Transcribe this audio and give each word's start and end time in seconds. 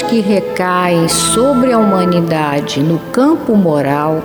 Que 0.00 0.20
recaem 0.20 1.08
sobre 1.08 1.72
a 1.72 1.78
humanidade 1.78 2.80
no 2.80 2.98
campo 3.10 3.54
moral 3.54 4.22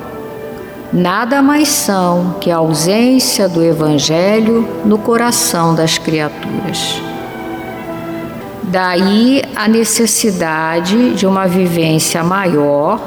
nada 0.93 1.41
mais 1.41 1.67
são 1.67 2.35
que 2.39 2.49
a 2.49 2.57
ausência 2.57 3.49
do 3.49 3.63
Evangelho 3.63 4.67
no 4.85 4.97
coração 4.97 5.75
das 5.75 5.97
criaturas. 5.97 7.01
Daí 8.63 9.41
a 9.55 9.67
necessidade 9.67 11.13
de 11.13 11.25
uma 11.25 11.47
vivência 11.47 12.23
maior 12.23 12.99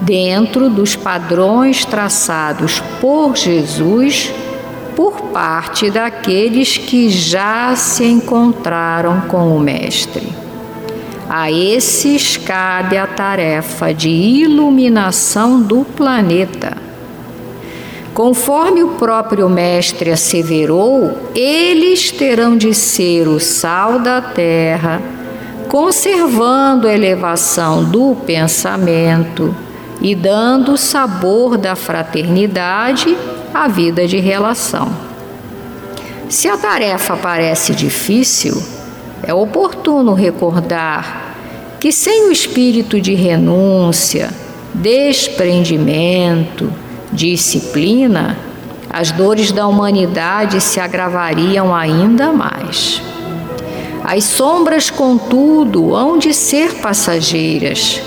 dentro 0.00 0.70
dos 0.70 0.96
padrões 0.96 1.84
traçados 1.84 2.80
por 3.00 3.36
Jesus 3.36 4.32
por 4.96 5.20
parte 5.32 5.90
daqueles 5.90 6.76
que 6.76 7.08
já 7.08 7.74
se 7.76 8.04
encontraram 8.04 9.22
com 9.22 9.56
o 9.56 9.60
Mestre. 9.60 10.39
A 11.32 11.48
esses 11.48 12.36
cabe 12.36 12.98
a 12.98 13.06
tarefa 13.06 13.94
de 13.94 14.08
iluminação 14.08 15.62
do 15.62 15.84
planeta. 15.84 16.76
Conforme 18.12 18.82
o 18.82 18.88
próprio 18.96 19.48
Mestre 19.48 20.10
asseverou, 20.10 21.30
eles 21.32 22.10
terão 22.10 22.56
de 22.56 22.74
ser 22.74 23.28
o 23.28 23.38
sal 23.38 24.00
da 24.00 24.20
terra, 24.20 25.00
conservando 25.68 26.88
a 26.88 26.92
elevação 26.92 27.84
do 27.84 28.16
pensamento 28.26 29.54
e 30.00 30.16
dando 30.16 30.72
o 30.72 30.76
sabor 30.76 31.56
da 31.56 31.76
fraternidade 31.76 33.16
à 33.54 33.68
vida 33.68 34.04
de 34.04 34.18
relação. 34.18 34.90
Se 36.28 36.48
a 36.48 36.56
tarefa 36.56 37.16
parece 37.16 37.72
difícil, 37.72 38.79
é 39.22 39.34
oportuno 39.34 40.14
recordar 40.14 41.34
que 41.78 41.90
sem 41.90 42.28
o 42.28 42.32
espírito 42.32 43.00
de 43.00 43.14
renúncia, 43.14 44.30
desprendimento, 44.74 46.72
disciplina, 47.12 48.38
as 48.88 49.10
dores 49.10 49.52
da 49.52 49.66
humanidade 49.66 50.60
se 50.60 50.80
agravariam 50.80 51.74
ainda 51.74 52.32
mais. 52.32 53.00
As 54.04 54.24
sombras, 54.24 54.90
contudo, 54.90 55.94
hão 55.94 56.18
de 56.18 56.34
ser 56.34 56.74
passageiras, 56.76 58.02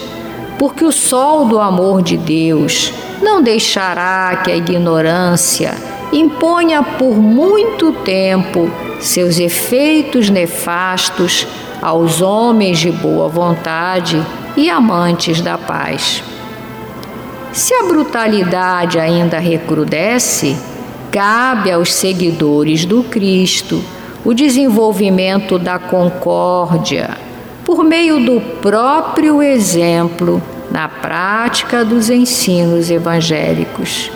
porque 0.60 0.84
o 0.84 0.92
sol 0.92 1.46
do 1.46 1.60
amor 1.60 2.02
de 2.02 2.18
Deus 2.18 2.94
não 3.22 3.42
deixará 3.42 4.42
que 4.44 4.52
a 4.52 4.56
ignorância 4.56 5.74
imponha 6.14 6.84
por 6.84 7.18
muito 7.18 7.92
tempo 7.92 8.70
seus 9.00 9.40
efeitos 9.40 10.30
nefastos 10.30 11.48
aos 11.82 12.22
homens 12.22 12.80
de 12.80 12.92
boa 12.92 13.28
vontade 13.28 14.24
e 14.56 14.70
amantes 14.70 15.42
da 15.42 15.58
paz. 15.58 16.24
Se 17.52 17.74
a 17.74 17.84
brutalidade 17.84 19.00
ainda 19.00 19.40
recrudesce, 19.40 20.56
cabe 21.12 21.72
aos 21.72 21.94
seguidores 21.94 22.86
do 22.86 23.04
Cristo 23.04 23.84
o 24.24 24.34
desenvolvimento 24.34 25.60
da 25.60 25.78
concórdia 25.78 27.18
por 27.66 27.84
meio 27.84 28.20
do 28.24 28.40
próprio 28.62 29.42
exemplo 29.42 30.42
na 30.72 30.88
prática 30.88 31.84
dos 31.84 32.10
ensinos 32.10 32.90
evangélicos 32.90 34.10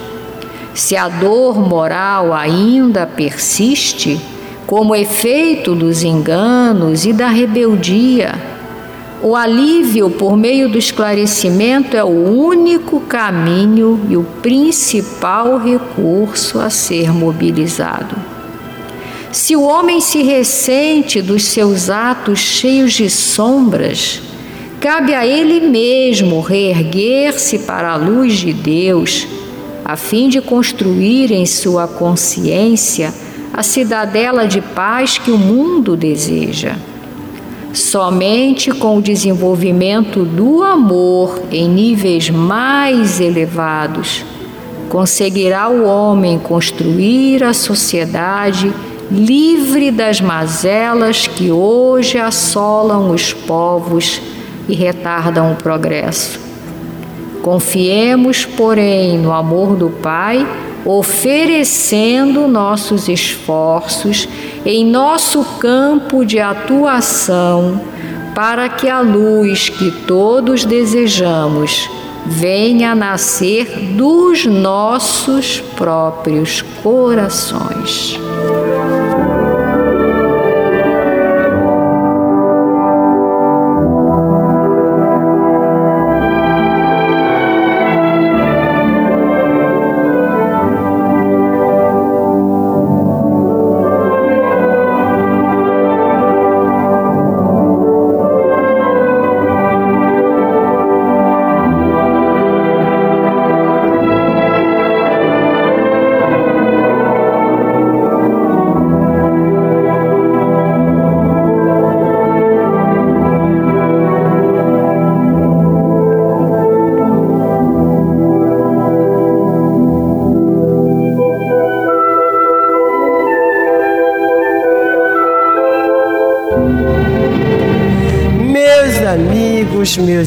Se 0.77 0.95
a 0.95 1.09
dor 1.09 1.59
moral 1.59 2.31
ainda 2.31 3.07
persiste, 3.07 4.21
como 4.67 4.95
efeito 4.95 5.73
dos 5.73 6.03
enganos 6.03 7.03
e 7.03 7.11
da 7.11 7.29
rebeldia, 7.29 8.35
o 9.23 9.35
alívio 9.35 10.07
por 10.11 10.37
meio 10.37 10.69
do 10.69 10.77
esclarecimento 10.77 11.97
é 11.97 12.03
o 12.03 12.07
único 12.07 12.99
caminho 12.99 14.05
e 14.07 14.15
o 14.15 14.23
principal 14.23 15.57
recurso 15.57 16.59
a 16.59 16.69
ser 16.69 17.11
mobilizado. 17.11 18.15
Se 19.31 19.55
o 19.55 19.63
homem 19.63 19.99
se 19.99 20.21
ressente 20.21 21.23
dos 21.23 21.45
seus 21.45 21.89
atos 21.89 22.37
cheios 22.37 22.93
de 22.93 23.09
sombras, 23.09 24.21
cabe 24.79 25.15
a 25.15 25.25
ele 25.25 25.59
mesmo 25.59 26.39
reerguer-se 26.39 27.57
para 27.57 27.93
a 27.93 27.95
luz 27.95 28.37
de 28.37 28.53
Deus, 28.53 29.27
a 29.87 29.95
fim 29.95 30.27
de 30.27 30.41
construir 30.41 31.31
em 31.31 31.45
sua 31.45 31.87
consciência 31.87 33.13
a 33.53 33.63
cidadela 33.63 34.45
de 34.45 34.59
paz 34.59 35.17
que 35.17 35.31
o 35.31 35.37
mundo 35.37 35.95
deseja. 35.95 36.75
Somente 37.73 38.69
com 38.71 38.97
o 38.97 39.01
desenvolvimento 39.01 40.25
do 40.25 40.61
amor 40.61 41.41
em 41.49 41.69
níveis 41.69 42.29
mais 42.29 43.21
elevados 43.21 44.25
conseguirá 44.89 45.69
o 45.69 45.85
homem 45.85 46.37
construir 46.37 47.41
a 47.43 47.53
sociedade 47.53 48.73
livre 49.09 49.89
das 49.89 50.19
mazelas 50.19 51.27
que 51.27 51.49
hoje 51.49 52.17
assolam 52.17 53.11
os 53.11 53.31
povos 53.31 54.21
e 54.67 54.75
retardam 54.75 55.53
o 55.53 55.55
progresso. 55.55 56.46
Confiemos, 57.47 58.43
porém, 58.43 59.17
no 59.17 59.31
amor 59.31 59.77
do 59.77 59.89
Pai, 59.89 60.45
oferecendo 60.83 62.45
nossos 62.45 63.07
esforços 63.07 64.27
em 64.65 64.85
nosso 64.85 65.45
campo 65.57 66.25
de 66.25 66.41
atuação 66.41 67.79
para 68.35 68.67
que 68.67 68.89
a 68.89 68.99
luz 68.99 69.69
que 69.69 69.91
todos 70.05 70.65
desejamos 70.65 71.89
venha 72.25 72.93
nascer 72.93 73.95
dos 73.95 74.45
nossos 74.45 75.61
próprios 75.77 76.61
corações. 76.83 78.19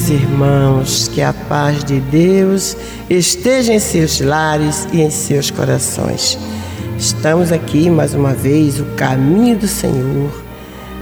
Meus 0.00 0.08
irmãos, 0.08 1.08
que 1.08 1.20
a 1.20 1.32
paz 1.32 1.84
de 1.84 2.00
Deus 2.00 2.74
esteja 3.08 3.74
em 3.74 3.78
seus 3.78 4.20
lares 4.20 4.88
e 4.92 5.02
em 5.02 5.10
seus 5.10 5.50
corações. 5.50 6.38
Estamos 6.98 7.52
aqui 7.52 7.90
mais 7.90 8.14
uma 8.14 8.32
vez, 8.32 8.80
o 8.80 8.84
caminho 8.96 9.58
do 9.58 9.68
Senhor, 9.68 10.30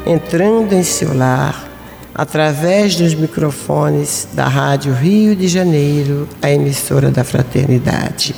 entrando 0.05 0.73
em 0.73 0.83
seu 0.83 1.17
lar, 1.17 1.69
através 2.13 2.97
dos 2.97 3.15
microfones 3.15 4.27
da 4.33 4.49
Rádio 4.49 4.93
Rio 4.93 5.37
de 5.37 5.47
Janeiro, 5.47 6.29
a 6.43 6.51
emissora 6.51 7.11
da 7.11 7.23
Fraternidade. 7.23 8.35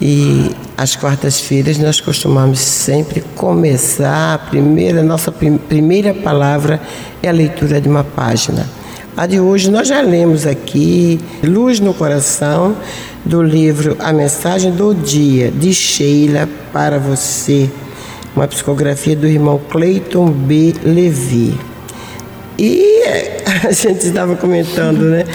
E 0.00 0.54
às 0.76 0.94
quartas-feiras 0.94 1.76
nós 1.76 2.00
costumamos 2.00 2.60
sempre 2.60 3.20
começar 3.34 4.34
a 4.34 4.38
primeira, 4.38 5.02
nossa 5.02 5.32
primeira 5.32 6.14
palavra 6.14 6.80
é 7.20 7.28
a 7.28 7.32
leitura 7.32 7.80
de 7.80 7.88
uma 7.88 8.04
página. 8.04 8.79
A 9.20 9.26
de 9.26 9.38
hoje 9.38 9.70
nós 9.70 9.86
já 9.86 10.00
lemos 10.00 10.46
aqui 10.46 11.20
Luz 11.44 11.78
no 11.78 11.92
Coração, 11.92 12.74
do 13.22 13.42
livro 13.42 13.94
A 13.98 14.14
Mensagem 14.14 14.72
do 14.72 14.94
Dia, 14.94 15.50
de 15.50 15.74
Sheila 15.74 16.48
para 16.72 16.98
você, 16.98 17.68
uma 18.34 18.48
psicografia 18.48 19.14
do 19.14 19.26
irmão 19.26 19.60
Cleiton 19.68 20.30
B. 20.30 20.74
Levi. 20.82 21.52
E 22.58 23.02
a 23.68 23.70
gente 23.72 24.06
estava 24.06 24.36
comentando, 24.36 25.02
né? 25.02 25.26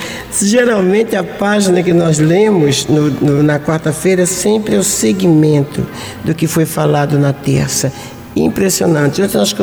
Geralmente 0.41 1.15
a 1.15 1.23
página 1.23 1.83
que 1.83 1.93
nós 1.93 2.17
lemos 2.17 2.87
no, 2.87 3.11
no, 3.11 3.43
na 3.43 3.59
quarta-feira 3.59 4.25
sempre 4.25 4.77
é 4.77 4.79
o 4.79 4.83
segmento 4.83 5.85
do 6.23 6.33
que 6.33 6.47
foi 6.47 6.65
falado 6.65 7.19
na 7.19 7.31
terça. 7.31 7.93
Impressionante. 8.35 9.21
Ontem 9.21 9.37
nós 9.37 9.55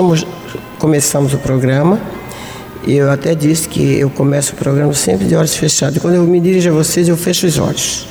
começamos 0.78 1.34
o 1.34 1.38
programa 1.38 2.21
eu 2.86 3.10
até 3.10 3.34
disse 3.34 3.68
que 3.68 3.98
eu 3.98 4.10
começo 4.10 4.54
o 4.54 4.56
programa 4.56 4.92
sempre 4.92 5.26
de 5.26 5.36
olhos 5.36 5.54
fechados. 5.54 5.98
Quando 5.98 6.14
eu 6.14 6.24
me 6.24 6.40
dirijo 6.40 6.70
a 6.70 6.72
vocês, 6.72 7.08
eu 7.08 7.16
fecho 7.16 7.46
os 7.46 7.58
olhos. 7.58 8.06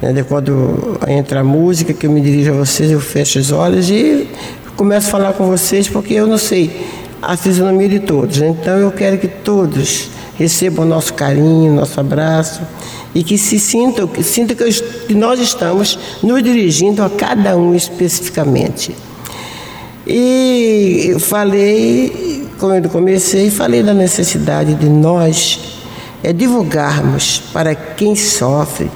Né? 0.00 0.24
Quando 0.26 0.98
entra 1.06 1.40
a 1.40 1.44
música 1.44 1.92
que 1.92 2.06
eu 2.06 2.10
me 2.10 2.20
dirijo 2.20 2.52
a 2.52 2.56
vocês, 2.56 2.90
eu 2.90 3.00
fecho 3.00 3.38
os 3.38 3.52
olhos 3.52 3.90
e 3.90 4.26
começo 4.76 5.08
a 5.08 5.10
falar 5.10 5.32
com 5.34 5.46
vocês, 5.46 5.86
porque 5.88 6.14
eu 6.14 6.26
não 6.26 6.38
sei 6.38 6.70
a 7.20 7.36
fisionomia 7.36 7.88
de 7.88 8.00
todos. 8.00 8.38
Né? 8.38 8.48
Então 8.48 8.78
eu 8.78 8.90
quero 8.90 9.18
que 9.18 9.28
todos 9.28 10.08
recebam 10.38 10.86
o 10.86 10.88
nosso 10.88 11.12
carinho, 11.12 11.74
nosso 11.74 12.00
abraço 12.00 12.62
e 13.14 13.22
que 13.22 13.36
se 13.36 13.60
sintam, 13.60 14.06
que 14.06 14.22
sintam 14.22 14.56
que 15.06 15.14
nós 15.14 15.38
estamos 15.38 15.98
nos 16.22 16.42
dirigindo 16.42 17.02
a 17.02 17.10
cada 17.10 17.56
um 17.56 17.74
especificamente. 17.74 18.94
E 20.06 21.08
eu 21.10 21.20
falei 21.20 22.39
quando 22.60 22.84
eu 22.84 22.90
comecei, 22.90 23.50
falei 23.50 23.82
da 23.82 23.94
necessidade 23.94 24.74
de 24.74 24.86
nós 24.86 25.80
é, 26.22 26.30
divulgarmos 26.30 27.42
para 27.54 27.74
quem 27.74 28.14
sofre, 28.14 28.90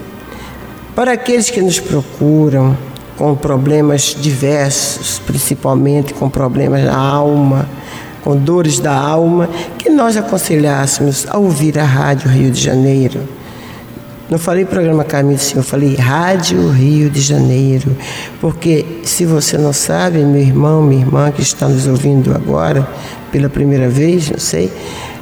para 0.94 1.12
aqueles 1.12 1.49
que 1.49 1.62
nos 1.62 1.80
procuram 1.80 2.76
com 3.16 3.35
problemas 3.35 4.14
diversos, 4.21 5.18
principalmente 5.26 6.12
com 6.12 6.28
problemas 6.28 6.85
da 6.85 6.94
alma, 6.94 7.66
com 8.23 8.37
dores 8.37 8.78
da 8.78 8.94
alma, 8.94 9.49
que 9.78 9.88
nós 9.88 10.16
aconselhássemos 10.16 11.26
a 11.28 11.38
ouvir 11.38 11.78
a 11.78 11.85
Rádio 11.85 12.28
Rio 12.28 12.50
de 12.50 12.61
Janeiro 12.61 13.26
não 14.28 14.38
falei 14.38 14.64
programa 14.64 15.04
Caminho 15.04 15.37
do 15.37 15.42
Senhor, 15.42 15.62
falei 15.62 15.94
Rádio 15.97 16.71
Rio 16.71 17.11
de 17.11 17.21
Janeiro. 17.21 17.94
Porque 18.40 18.85
se 19.04 19.26
você 19.26 19.59
não 19.59 19.73
sabe, 19.73 20.18
meu 20.21 20.40
irmão, 20.40 20.83
minha 20.83 21.02
irmã 21.02 21.30
que 21.30 21.42
está 21.42 21.68
nos 21.68 21.87
ouvindo 21.87 22.35
agora, 22.35 22.88
pela 23.34 23.48
primeira 23.48 23.88
vez, 23.88 24.30
não 24.30 24.38
sei, 24.38 24.72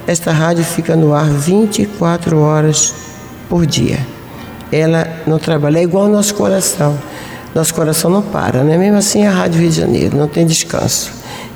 esta 0.06 0.32
rádio 0.32 0.62
fica 0.62 0.94
no 0.94 1.14
ar 1.14 1.24
24 1.30 2.38
horas 2.38 2.94
por 3.48 3.64
dia. 3.64 4.06
Ela 4.70 5.08
não 5.26 5.38
trabalha, 5.38 5.78
é 5.78 5.82
igual 5.82 6.08
nosso 6.08 6.34
coração. 6.34 6.98
Nosso 7.54 7.72
coração 7.72 8.10
não 8.10 8.20
para, 8.20 8.62
né? 8.64 8.76
Mesmo 8.76 8.98
assim, 8.98 9.24
a 9.26 9.30
Rádio 9.30 9.62
Rio 9.62 9.70
de 9.70 9.76
Janeiro 9.76 10.14
não 10.14 10.28
tem 10.28 10.44
descanso. 10.44 11.10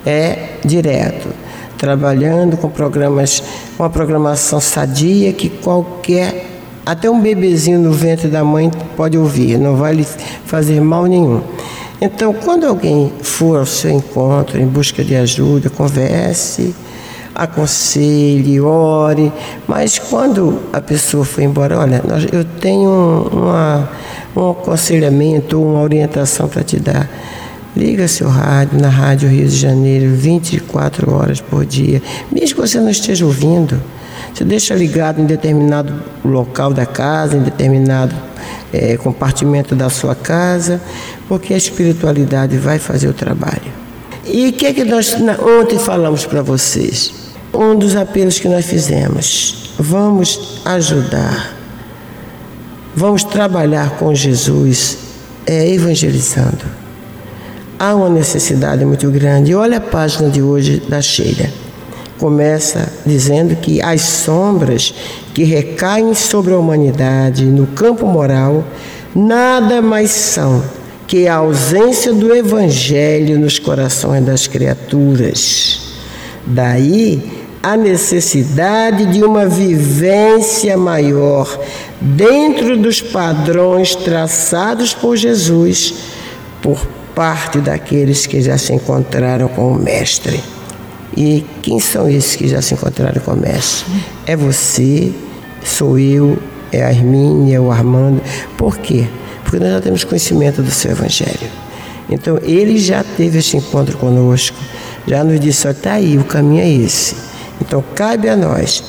É 0.07 0.55
direto, 0.65 1.29
trabalhando 1.77 2.57
com 2.57 2.71
programas, 2.71 3.43
uma 3.79 3.91
programação 3.91 4.59
sadia 4.59 5.35
que 5.35 5.51
qualquer 5.51 6.47
até 6.87 7.11
um 7.11 7.21
bebezinho 7.21 7.79
no 7.79 7.93
ventre 7.93 8.29
da 8.29 8.43
mãe 8.43 8.71
pode 8.97 9.19
ouvir, 9.19 9.59
não 9.59 9.77
vai 9.77 9.93
lhe 9.93 10.07
fazer 10.47 10.81
mal 10.81 11.05
nenhum. 11.05 11.43
Então, 12.01 12.33
quando 12.35 12.67
alguém 12.67 13.11
for 13.23 13.59
ao 13.59 13.67
seu 13.67 13.91
encontro 13.91 14.61
em 14.61 14.67
busca 14.67 15.03
de 15.03 15.17
ajuda, 15.17 15.71
converse, 15.71 16.75
aconselhe, 17.35 18.61
ore, 18.61 19.33
mas 19.67 19.99
quando 19.99 20.61
a 20.73 20.81
pessoa 20.81 21.25
for 21.25 21.43
embora, 21.43 21.79
olha, 21.79 22.03
eu 22.33 22.45
tenho 22.45 22.91
uma, 23.33 23.89
um 24.35 24.51
aconselhamento, 24.51 25.63
uma 25.63 25.81
orientação 25.81 26.49
para 26.49 26.63
te 26.63 26.79
dar. 26.79 27.09
Liga 27.75 28.09
seu 28.09 28.29
rádio 28.29 28.81
na 28.81 28.89
Rádio 28.89 29.29
Rio 29.29 29.47
de 29.47 29.57
Janeiro 29.57 30.15
24 30.15 31.13
horas 31.13 31.43
por 31.43 31.67
dia, 31.67 32.03
mesmo 32.33 32.57
que 32.57 32.61
você 32.69 32.81
não 32.81 32.89
esteja 32.91 33.27
ouvindo. 33.27 33.81
Você 34.33 34.45
deixa 34.45 34.75
ligado 34.75 35.21
em 35.21 35.27
determinado 35.27 36.03
local 36.25 36.73
da 36.73 36.87
casa, 36.87 37.37
em 37.37 37.43
determinado 37.43 38.15
é, 38.73 38.97
compartimento 38.97 39.75
da 39.75 39.89
sua 39.89 40.15
casa, 40.15 40.81
porque 41.29 41.55
a 41.55 41.57
espiritualidade 41.57 42.57
vai 42.59 42.79
fazer 42.79 43.09
o 43.09 43.15
trabalho. 43.15 43.73
E 44.25 44.49
o 44.49 44.53
que 44.53 44.67
é 44.67 44.73
que 44.73 44.85
nós 44.85 45.17
ontem 45.61 45.79
falamos 45.79 46.27
para 46.27 46.43
vocês? 46.43 47.15
Um 47.55 47.77
dos 47.77 47.95
apelos 47.97 48.39
que 48.39 48.49
nós 48.49 48.67
fizemos. 48.67 49.75
Vamos 49.79 50.61
ajudar. 50.65 51.55
Vamos 52.95 53.23
trabalhar 53.25 53.91
com 53.99 54.15
Jesus, 54.15 54.99
é, 55.47 55.71
evangelizando. 55.71 56.65
Há 57.79 57.95
uma 57.95 58.09
necessidade 58.09 58.85
muito 58.85 59.11
grande. 59.11 59.55
Olha 59.55 59.77
a 59.77 59.81
página 59.81 60.29
de 60.31 60.43
hoje 60.43 60.83
da 60.89 61.01
Sheila. 61.01 61.66
Começa 62.19 62.93
dizendo 63.05 63.57
que 63.57 63.81
as 63.83 64.01
sombras 64.01 64.95
que 65.35 65.45
recaem 65.45 66.15
sobre 66.15 66.55
a 66.55 66.59
humanidade 66.59 67.45
no 67.45 67.67
campo 67.67 68.07
moral 68.07 68.65
nada 69.15 69.83
mais 69.83 70.11
são 70.11 70.63
que 71.07 71.29
a 71.29 71.37
ausência 71.37 72.13
do 72.13 72.35
Evangelho 72.35 73.39
nos 73.39 73.59
corações 73.59 74.25
das 74.25 74.47
criaturas. 74.47 75.95
Daí 76.45 77.23
a 77.63 77.77
necessidade 77.77 79.07
de 79.07 79.25
uma 79.25 79.47
vivência 79.47 80.77
maior 80.77 81.59
dentro 82.01 82.77
dos 82.77 83.01
padrões 83.01 83.95
traçados 83.95 84.95
por 84.95 85.17
Jesus 85.17 85.95
por 86.63 86.87
parte 87.15 87.59
daqueles 87.59 88.27
que 88.27 88.41
já 88.41 88.59
se 88.59 88.73
encontraram 88.73 89.49
com 89.49 89.73
o 89.73 89.75
Mestre. 89.75 90.41
E 91.17 91.45
quem 91.63 91.81
são 91.81 92.09
esses 92.09 92.37
que 92.37 92.47
já 92.47 92.61
se 92.61 92.75
encontraram 92.75 93.21
com 93.23 93.33
o 93.33 93.37
Mestre? 93.37 93.87
É 94.27 94.37
você, 94.37 95.13
sou 95.65 95.99
eu, 95.99 96.39
é 96.71 96.85
a 96.85 96.91
Hermínia, 96.91 97.57
é 97.57 97.61
o 97.61 97.71
Armando. 97.71 98.21
Por 98.59 98.77
quê? 98.77 99.07
Porque 99.43 99.59
nós 99.59 99.73
já 99.73 99.81
temos 99.81 100.05
conhecimento 100.05 100.63
do 100.63 100.71
seu 100.71 100.91
Evangelho. 100.91 101.49
Então, 102.11 102.39
ele 102.43 102.79
já 102.79 103.03
teve 103.03 103.39
esse 103.39 103.57
encontro 103.57 103.97
conosco, 103.97 104.57
já 105.07 105.25
nos 105.25 105.41
disse: 105.41 105.67
está 105.69 105.95
aí, 105.95 106.19
o 106.19 106.25
caminho 106.25 106.63
é 106.63 106.69
esse. 106.69 107.17
Então, 107.61 107.83
cabe 107.95 108.29
a 108.29 108.37
nós 108.37 108.85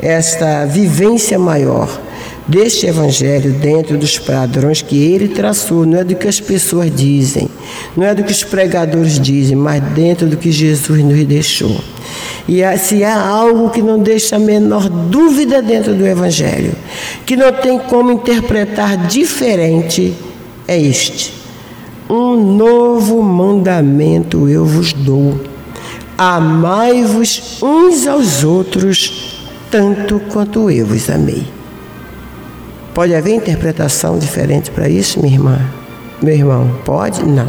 esta 0.00 0.64
vivência 0.64 1.38
maior 1.38 2.00
deste 2.46 2.86
Evangelho 2.86 3.52
dentro 3.52 3.96
dos 3.96 4.18
padrões 4.18 4.82
que 4.82 4.96
ele 4.96 5.28
traçou, 5.28 5.86
não 5.86 5.98
é 5.98 6.04
do 6.04 6.14
que 6.14 6.26
as 6.26 6.40
pessoas 6.40 6.94
dizem, 6.94 7.48
não 7.96 8.06
é 8.06 8.14
do 8.14 8.24
que 8.24 8.32
os 8.32 8.42
pregadores 8.42 9.18
dizem, 9.18 9.56
mas 9.56 9.82
dentro 9.92 10.26
do 10.26 10.36
que 10.36 10.50
Jesus 10.50 11.02
nos 11.04 11.24
deixou. 11.24 11.80
E 12.48 12.60
se 12.78 13.04
há 13.04 13.20
algo 13.20 13.70
que 13.70 13.80
não 13.80 13.98
deixa 13.98 14.36
a 14.36 14.38
menor 14.38 14.88
dúvida 14.88 15.62
dentro 15.62 15.94
do 15.94 16.06
Evangelho, 16.06 16.74
que 17.24 17.36
não 17.36 17.52
tem 17.52 17.78
como 17.78 18.10
interpretar 18.10 19.06
diferente, 19.06 20.12
é 20.66 20.78
este: 20.80 21.32
um 22.10 22.56
novo 22.56 23.22
mandamento 23.22 24.48
eu 24.48 24.66
vos 24.66 24.92
dou. 24.92 25.40
Amai-vos 26.18 27.58
uns 27.62 28.06
aos 28.06 28.44
outros, 28.44 29.40
tanto 29.70 30.20
quanto 30.30 30.70
eu 30.70 30.84
vos 30.84 31.08
amei. 31.08 31.61
Pode 32.94 33.14
haver 33.14 33.34
interpretação 33.34 34.18
diferente 34.18 34.70
para 34.70 34.88
isso, 34.88 35.18
minha 35.20 35.32
irmã? 35.32 35.58
Meu 36.22 36.34
irmão, 36.34 36.70
pode? 36.84 37.24
Não. 37.24 37.48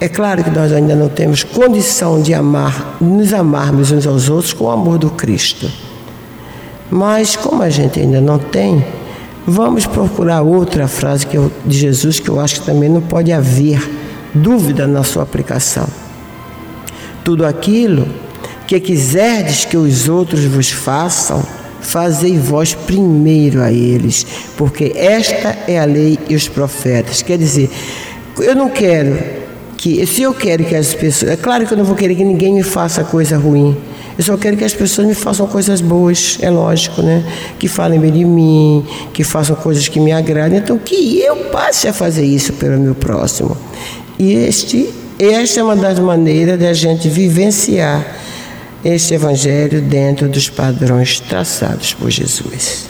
É 0.00 0.08
claro 0.08 0.42
que 0.42 0.50
nós 0.50 0.72
ainda 0.72 0.94
não 0.94 1.08
temos 1.08 1.44
condição 1.44 2.20
de 2.20 2.32
amar, 2.32 2.96
nos 3.00 3.32
amarmos 3.32 3.90
uns 3.90 4.06
aos 4.06 4.28
outros 4.28 4.52
com 4.52 4.64
o 4.64 4.70
amor 4.70 4.98
do 4.98 5.10
Cristo. 5.10 5.70
Mas 6.90 7.36
como 7.36 7.62
a 7.62 7.70
gente 7.70 7.98
ainda 7.98 8.20
não 8.20 8.38
tem, 8.38 8.84
vamos 9.46 9.86
procurar 9.86 10.42
outra 10.42 10.86
frase 10.86 11.26
eu, 11.32 11.50
de 11.64 11.76
Jesus 11.76 12.20
que 12.20 12.28
eu 12.28 12.40
acho 12.40 12.60
que 12.60 12.66
também 12.66 12.88
não 12.88 13.00
pode 13.00 13.32
haver 13.32 13.80
dúvida 14.34 14.86
na 14.86 15.02
sua 15.02 15.22
aplicação. 15.22 15.86
Tudo 17.24 17.44
aquilo 17.46 18.06
que 18.66 18.78
quiserdes 18.80 19.64
que 19.64 19.76
os 19.76 20.08
outros 20.08 20.44
vos 20.44 20.70
façam, 20.70 21.42
fazei 21.82 22.38
vós 22.38 22.74
primeiro 22.74 23.60
a 23.62 23.70
eles, 23.70 24.26
porque 24.56 24.92
esta 24.94 25.56
é 25.68 25.78
a 25.78 25.84
lei 25.84 26.18
e 26.28 26.34
os 26.34 26.48
profetas. 26.48 27.22
Quer 27.22 27.38
dizer, 27.38 27.70
eu 28.38 28.54
não 28.54 28.70
quero 28.70 29.18
que, 29.76 30.06
se 30.06 30.22
eu 30.22 30.32
quero 30.32 30.64
que 30.64 30.74
as 30.74 30.94
pessoas, 30.94 31.32
é 31.32 31.36
claro 31.36 31.66
que 31.66 31.74
eu 31.74 31.78
não 31.78 31.84
vou 31.84 31.96
querer 31.96 32.14
que 32.14 32.24
ninguém 32.24 32.54
me 32.54 32.62
faça 32.62 33.04
coisa 33.04 33.36
ruim. 33.36 33.76
Eu 34.16 34.22
só 34.24 34.36
quero 34.36 34.56
que 34.56 34.64
as 34.64 34.74
pessoas 34.74 35.08
me 35.08 35.14
façam 35.14 35.46
coisas 35.46 35.80
boas, 35.80 36.38
é 36.40 36.50
lógico, 36.50 37.02
né? 37.02 37.24
Que 37.58 37.66
falem 37.66 37.98
bem 37.98 38.12
de 38.12 38.24
mim, 38.24 38.84
que 39.12 39.24
façam 39.24 39.56
coisas 39.56 39.88
que 39.88 39.98
me 39.98 40.12
agradem. 40.12 40.58
Então, 40.58 40.78
que 40.78 41.18
eu 41.18 41.36
passe 41.50 41.88
a 41.88 41.92
fazer 41.92 42.24
isso 42.24 42.52
pelo 42.52 42.78
meu 42.78 42.94
próximo. 42.94 43.56
E 44.18 44.34
este, 44.34 44.88
esta 45.18 45.60
é 45.60 45.62
uma 45.62 45.74
das 45.74 45.98
maneiras 45.98 46.58
de 46.58 46.66
a 46.66 46.74
gente 46.74 47.08
vivenciar 47.08 48.21
este 48.84 49.14
Evangelho 49.14 49.80
dentro 49.80 50.28
dos 50.28 50.48
padrões 50.48 51.20
traçados 51.20 51.94
por 51.94 52.10
Jesus. 52.10 52.88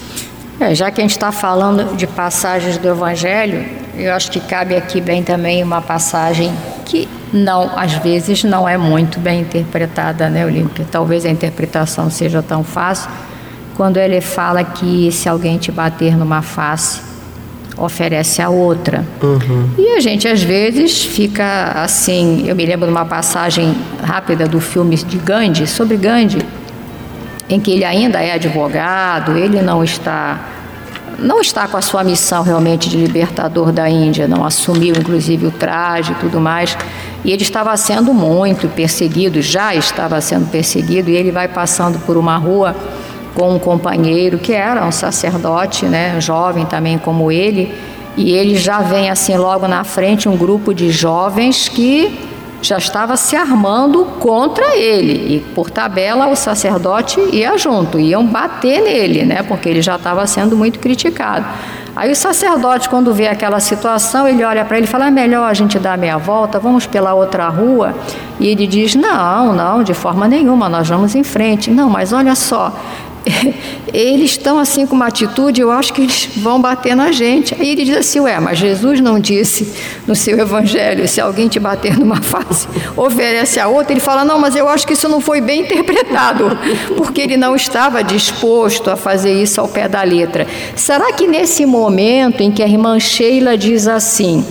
É, 0.60 0.74
já 0.74 0.90
que 0.90 1.00
a 1.00 1.04
gente 1.04 1.10
está 1.10 1.32
falando 1.32 1.96
de 1.96 2.06
passagens 2.06 2.78
do 2.78 2.88
Evangelho, 2.88 3.64
eu 3.96 4.12
acho 4.12 4.30
que 4.30 4.40
cabe 4.40 4.76
aqui 4.76 5.00
bem 5.00 5.22
também 5.22 5.62
uma 5.62 5.82
passagem 5.82 6.52
que 6.84 7.08
não, 7.32 7.76
às 7.76 7.94
vezes, 7.94 8.44
não 8.44 8.68
é 8.68 8.76
muito 8.76 9.18
bem 9.18 9.40
interpretada, 9.40 10.28
né, 10.28 10.44
Olímpia? 10.44 10.86
Talvez 10.90 11.24
a 11.24 11.30
interpretação 11.30 12.10
seja 12.10 12.42
tão 12.42 12.62
fácil 12.62 13.10
quando 13.74 13.96
ele 13.96 14.20
fala 14.20 14.62
que 14.62 15.10
se 15.10 15.28
alguém 15.28 15.58
te 15.58 15.72
bater 15.72 16.16
numa 16.16 16.42
face, 16.42 17.00
oferece 17.76 18.40
a 18.42 18.48
outra. 18.48 19.04
Uhum. 19.22 19.70
E 19.78 19.96
a 19.96 20.00
gente 20.00 20.28
às 20.28 20.42
vezes 20.42 21.04
fica 21.04 21.72
assim. 21.76 22.44
Eu 22.46 22.54
me 22.54 22.64
lembro 22.64 22.86
de 22.86 22.92
uma 22.92 23.04
passagem 23.04 23.74
rápida 24.02 24.46
do 24.46 24.60
filme 24.60 24.96
de 24.96 25.18
Gandhi, 25.18 25.66
sobre 25.66 25.96
Gandhi, 25.96 26.38
em 27.48 27.60
que 27.60 27.70
ele 27.70 27.84
ainda 27.84 28.20
é 28.20 28.32
advogado, 28.32 29.36
ele 29.36 29.62
não 29.62 29.82
está 29.82 30.40
não 31.18 31.40
está 31.40 31.68
com 31.68 31.76
a 31.76 31.82
sua 31.82 32.02
missão 32.02 32.42
realmente 32.42 32.88
de 32.88 32.96
libertador 32.96 33.70
da 33.70 33.88
Índia, 33.88 34.26
não 34.26 34.44
assumiu 34.44 34.94
inclusive 34.96 35.46
o 35.46 35.50
traje 35.50 36.12
e 36.12 36.14
tudo 36.16 36.40
mais. 36.40 36.76
E 37.24 37.30
ele 37.30 37.42
estava 37.42 37.76
sendo 37.76 38.12
muito 38.12 38.68
perseguido, 38.68 39.40
já 39.40 39.74
estava 39.74 40.20
sendo 40.20 40.50
perseguido, 40.50 41.10
e 41.10 41.14
ele 41.14 41.30
vai 41.30 41.46
passando 41.46 41.98
por 42.00 42.16
uma 42.16 42.36
rua 42.36 42.74
com 43.34 43.54
um 43.54 43.58
companheiro 43.58 44.38
que 44.38 44.52
era 44.52 44.84
um 44.84 44.92
sacerdote, 44.92 45.86
né, 45.86 46.20
jovem 46.20 46.66
também 46.66 46.98
como 46.98 47.30
ele, 47.30 47.74
e 48.16 48.32
ele 48.32 48.56
já 48.56 48.80
vem 48.80 49.10
assim 49.10 49.36
logo 49.36 49.66
na 49.66 49.84
frente 49.84 50.28
um 50.28 50.36
grupo 50.36 50.74
de 50.74 50.90
jovens 50.90 51.68
que 51.68 52.18
já 52.60 52.78
estava 52.78 53.16
se 53.16 53.34
armando 53.34 54.04
contra 54.20 54.76
ele 54.76 55.36
e 55.36 55.40
por 55.54 55.68
tabela 55.68 56.28
o 56.28 56.36
sacerdote 56.36 57.20
ia 57.32 57.58
junto, 57.58 57.98
iam 57.98 58.24
bater 58.24 58.80
nele, 58.82 59.24
né, 59.24 59.42
porque 59.42 59.68
ele 59.68 59.82
já 59.82 59.96
estava 59.96 60.26
sendo 60.26 60.56
muito 60.56 60.78
criticado. 60.78 61.46
Aí 61.94 62.10
o 62.10 62.16
sacerdote, 62.16 62.88
quando 62.88 63.12
vê 63.12 63.28
aquela 63.28 63.60
situação, 63.60 64.26
ele 64.26 64.42
olha 64.42 64.64
para 64.64 64.78
ele 64.78 64.86
e 64.86 64.88
fala: 64.88 65.08
é 65.08 65.10
melhor 65.10 65.44
a 65.44 65.52
gente 65.52 65.78
dar 65.78 65.98
meia 65.98 66.16
volta, 66.16 66.58
vamos 66.58 66.86
pela 66.86 67.12
outra 67.12 67.48
rua. 67.48 67.94
E 68.40 68.46
ele 68.46 68.66
diz: 68.66 68.94
não, 68.94 69.52
não, 69.52 69.82
de 69.82 69.92
forma 69.92 70.26
nenhuma, 70.26 70.70
nós 70.70 70.88
vamos 70.88 71.14
em 71.14 71.22
frente. 71.22 71.70
Não, 71.70 71.90
mas 71.90 72.10
olha 72.14 72.34
só, 72.34 72.72
eles 73.92 74.32
estão 74.32 74.58
assim 74.58 74.86
com 74.86 74.96
uma 74.96 75.06
atitude, 75.06 75.60
eu 75.60 75.70
acho 75.70 75.92
que 75.92 76.02
eles 76.02 76.28
vão 76.36 76.60
bater 76.60 76.96
na 76.96 77.12
gente. 77.12 77.54
Aí 77.54 77.70
ele 77.70 77.84
diz 77.84 77.96
assim: 77.96 78.20
Ué, 78.20 78.38
mas 78.40 78.58
Jesus 78.58 79.00
não 79.00 79.18
disse 79.18 79.72
no 80.06 80.14
seu 80.14 80.38
evangelho: 80.38 81.06
se 81.06 81.20
alguém 81.20 81.48
te 81.48 81.60
bater 81.60 81.98
numa 81.98 82.20
face, 82.22 82.68
oferece 82.96 83.60
a 83.60 83.68
outra. 83.68 83.92
Ele 83.92 84.00
fala: 84.00 84.24
Não, 84.24 84.38
mas 84.38 84.56
eu 84.56 84.68
acho 84.68 84.86
que 84.86 84.92
isso 84.94 85.08
não 85.08 85.20
foi 85.20 85.40
bem 85.40 85.62
interpretado, 85.62 86.56
porque 86.96 87.20
ele 87.20 87.36
não 87.36 87.54
estava 87.54 88.02
disposto 88.02 88.90
a 88.90 88.96
fazer 88.96 89.40
isso 89.42 89.60
ao 89.60 89.68
pé 89.68 89.88
da 89.88 90.02
letra. 90.02 90.46
Será 90.74 91.12
que 91.12 91.26
nesse 91.26 91.64
momento 91.64 92.40
em 92.40 92.50
que 92.50 92.62
a 92.62 92.66
irmã 92.66 92.98
Sheila 92.98 93.56
diz 93.56 93.86
assim: 93.86 94.44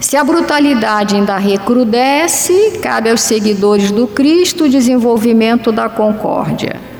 se 0.00 0.16
a 0.16 0.22
brutalidade 0.22 1.16
ainda 1.16 1.36
recrudesce, 1.36 2.78
cabe 2.82 3.10
aos 3.10 3.22
seguidores 3.22 3.90
do 3.90 4.06
Cristo 4.06 4.64
o 4.64 4.68
desenvolvimento 4.68 5.72
da 5.72 5.88
concórdia. 5.88 6.95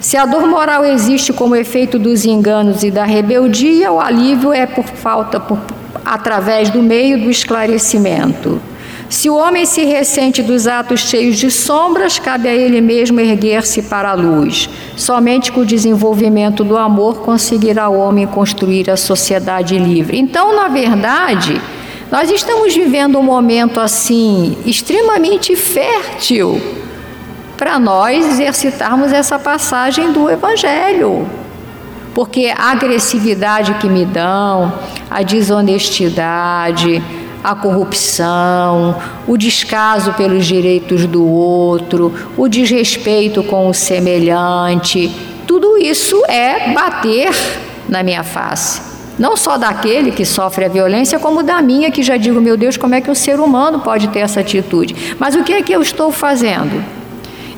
Se 0.00 0.16
a 0.16 0.24
dor 0.24 0.46
moral 0.46 0.82
existe 0.82 1.30
como 1.30 1.54
efeito 1.54 1.98
dos 1.98 2.24
enganos 2.24 2.82
e 2.82 2.90
da 2.90 3.04
rebeldia, 3.04 3.92
o 3.92 4.00
alívio 4.00 4.50
é 4.50 4.64
por 4.64 4.84
falta, 4.84 5.38
por, 5.38 5.58
através 6.02 6.70
do 6.70 6.82
meio 6.82 7.20
do 7.20 7.30
esclarecimento. 7.30 8.58
Se 9.10 9.28
o 9.28 9.34
homem 9.34 9.66
se 9.66 9.84
ressente 9.84 10.42
dos 10.42 10.66
atos 10.66 11.00
cheios 11.00 11.36
de 11.36 11.50
sombras, 11.50 12.18
cabe 12.18 12.48
a 12.48 12.54
ele 12.54 12.80
mesmo 12.80 13.20
erguer-se 13.20 13.82
para 13.82 14.10
a 14.10 14.14
luz. 14.14 14.70
Somente 14.96 15.52
com 15.52 15.60
o 15.60 15.66
desenvolvimento 15.66 16.64
do 16.64 16.78
amor 16.78 17.16
conseguirá 17.20 17.90
o 17.90 17.98
homem 17.98 18.26
construir 18.26 18.88
a 18.88 18.96
sociedade 18.96 19.76
livre. 19.78 20.18
Então, 20.18 20.56
na 20.56 20.68
verdade, 20.68 21.60
nós 22.10 22.30
estamos 22.30 22.74
vivendo 22.74 23.18
um 23.18 23.22
momento 23.22 23.80
assim 23.80 24.56
extremamente 24.64 25.54
fértil 25.54 26.79
para 27.60 27.78
nós 27.78 28.24
exercitarmos 28.24 29.12
essa 29.12 29.38
passagem 29.38 30.12
do 30.12 30.30
Evangelho. 30.30 31.28
Porque 32.14 32.46
a 32.56 32.70
agressividade 32.70 33.74
que 33.74 33.86
me 33.86 34.06
dão, 34.06 34.72
a 35.10 35.22
desonestidade, 35.22 37.02
a 37.44 37.54
corrupção, 37.54 38.96
o 39.28 39.36
descaso 39.36 40.14
pelos 40.14 40.46
direitos 40.46 41.04
do 41.04 41.22
outro, 41.22 42.14
o 42.34 42.48
desrespeito 42.48 43.42
com 43.42 43.68
o 43.68 43.74
semelhante, 43.74 45.14
tudo 45.46 45.76
isso 45.76 46.24
é 46.28 46.72
bater 46.72 47.30
na 47.86 48.02
minha 48.02 48.24
face. 48.24 48.80
Não 49.18 49.36
só 49.36 49.58
daquele 49.58 50.12
que 50.12 50.24
sofre 50.24 50.64
a 50.64 50.68
violência, 50.68 51.18
como 51.18 51.42
da 51.42 51.60
minha, 51.60 51.90
que 51.90 52.02
já 52.02 52.16
digo, 52.16 52.40
meu 52.40 52.56
Deus, 52.56 52.78
como 52.78 52.94
é 52.94 53.02
que 53.02 53.10
um 53.10 53.14
ser 53.14 53.38
humano 53.38 53.80
pode 53.80 54.08
ter 54.08 54.20
essa 54.20 54.40
atitude? 54.40 55.14
Mas 55.18 55.34
o 55.34 55.44
que 55.44 55.52
é 55.52 55.60
que 55.60 55.74
eu 55.74 55.82
estou 55.82 56.10
fazendo? 56.10 56.99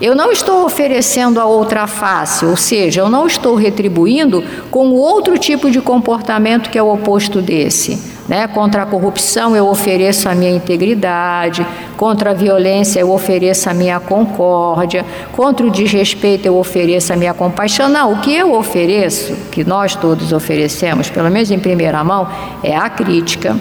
Eu 0.02 0.16
não 0.16 0.32
estou 0.32 0.64
oferecendo 0.64 1.38
a 1.38 1.44
outra 1.44 1.86
face, 1.86 2.44
ou 2.44 2.56
seja, 2.56 3.02
eu 3.02 3.08
não 3.08 3.24
estou 3.24 3.54
retribuindo 3.54 4.42
com 4.68 4.90
outro 4.90 5.38
tipo 5.38 5.70
de 5.70 5.80
comportamento 5.80 6.70
que 6.70 6.76
é 6.76 6.82
o 6.82 6.92
oposto 6.92 7.40
desse. 7.40 8.02
Né? 8.28 8.48
Contra 8.48 8.82
a 8.82 8.86
corrupção 8.86 9.54
eu 9.54 9.68
ofereço 9.68 10.28
a 10.28 10.34
minha 10.34 10.50
integridade, 10.50 11.64
contra 11.96 12.32
a 12.32 12.34
violência 12.34 12.98
eu 12.98 13.12
ofereço 13.12 13.70
a 13.70 13.74
minha 13.74 14.00
concórdia, 14.00 15.06
contra 15.30 15.64
o 15.64 15.70
desrespeito 15.70 16.46
eu 16.46 16.56
ofereço 16.56 17.12
a 17.12 17.16
minha 17.16 17.32
compaixão. 17.32 17.88
Não, 17.88 18.14
o 18.14 18.20
que 18.20 18.34
eu 18.34 18.54
ofereço, 18.54 19.32
que 19.52 19.62
nós 19.62 19.94
todos 19.94 20.32
oferecemos, 20.32 21.10
pelo 21.10 21.30
menos 21.30 21.48
em 21.52 21.60
primeira 21.60 22.02
mão, 22.02 22.28
é 22.64 22.76
a 22.76 22.90
crítica. 22.90 23.56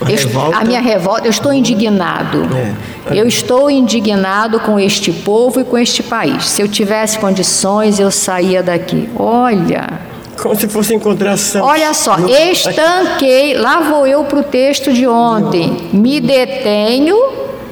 A, 0.00 0.60
a 0.60 0.64
minha 0.64 0.80
revolta, 0.80 1.26
eu 1.26 1.30
estou 1.30 1.52
indignado. 1.52 2.48
É, 2.54 3.14
é. 3.14 3.20
Eu 3.20 3.26
estou 3.26 3.70
indignado 3.70 4.60
com 4.60 4.78
este 4.78 5.12
povo 5.12 5.60
e 5.60 5.64
com 5.64 5.76
este 5.76 6.02
país. 6.02 6.46
Se 6.46 6.62
eu 6.62 6.68
tivesse 6.68 7.18
condições, 7.18 7.98
eu 7.98 8.10
saía 8.10 8.62
daqui. 8.62 9.08
Olha, 9.16 10.00
como 10.40 10.54
se 10.54 10.68
fosse 10.68 10.94
encontrar 10.94 11.36
Santos. 11.36 11.68
Olha 11.68 11.92
só, 11.92 12.16
estanquei, 12.28 13.54
lá 13.54 13.80
vou 13.80 14.06
eu 14.06 14.24
para 14.24 14.38
o 14.38 14.42
texto 14.42 14.92
de 14.92 15.06
ontem. 15.06 15.88
Me 15.92 16.20
detenho 16.20 17.16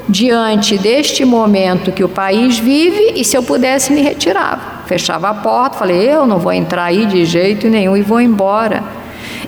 diante 0.09 0.77
deste 0.77 1.25
momento 1.25 1.93
que 1.93 2.05
o 2.05 2.09
país 2.09 2.59
vive 2.59 3.13
e 3.17 3.25
se 3.25 3.37
eu 3.37 3.43
pudesse 3.43 3.93
me 3.93 4.01
retirava. 4.01 4.77
Fechava 4.87 5.29
a 5.31 5.35
porta, 5.35 5.79
falei, 5.79 6.09
eu 6.09 6.27
não 6.27 6.39
vou 6.39 6.53
entrar 6.53 6.85
aí 6.85 7.07
de 7.07 7.25
jeito 7.25 7.69
nenhum 7.69 7.97
e 7.97 8.03
vou 8.03 8.21
embora. 8.21 8.83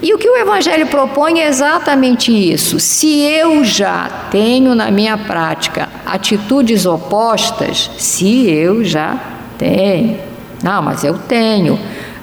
E 0.02 0.14
o 0.14 0.18
que 0.18 0.28
o 0.28 0.36
Evangelho 0.36 0.86
propõe 0.86 1.40
é 1.40 1.48
exatamente 1.48 2.32
isso. 2.32 2.78
Se 2.78 3.20
eu 3.20 3.64
já 3.64 4.28
tenho 4.30 4.74
na 4.74 4.90
minha 4.90 5.16
prática 5.16 5.88
atitudes 6.06 6.86
opostas, 6.86 7.90
se 7.98 8.48
eu 8.48 8.84
já 8.84 9.18
tenho, 9.56 10.18
não, 10.62 10.82
mas 10.82 11.04
eu 11.04 11.18
tenho 11.18 11.78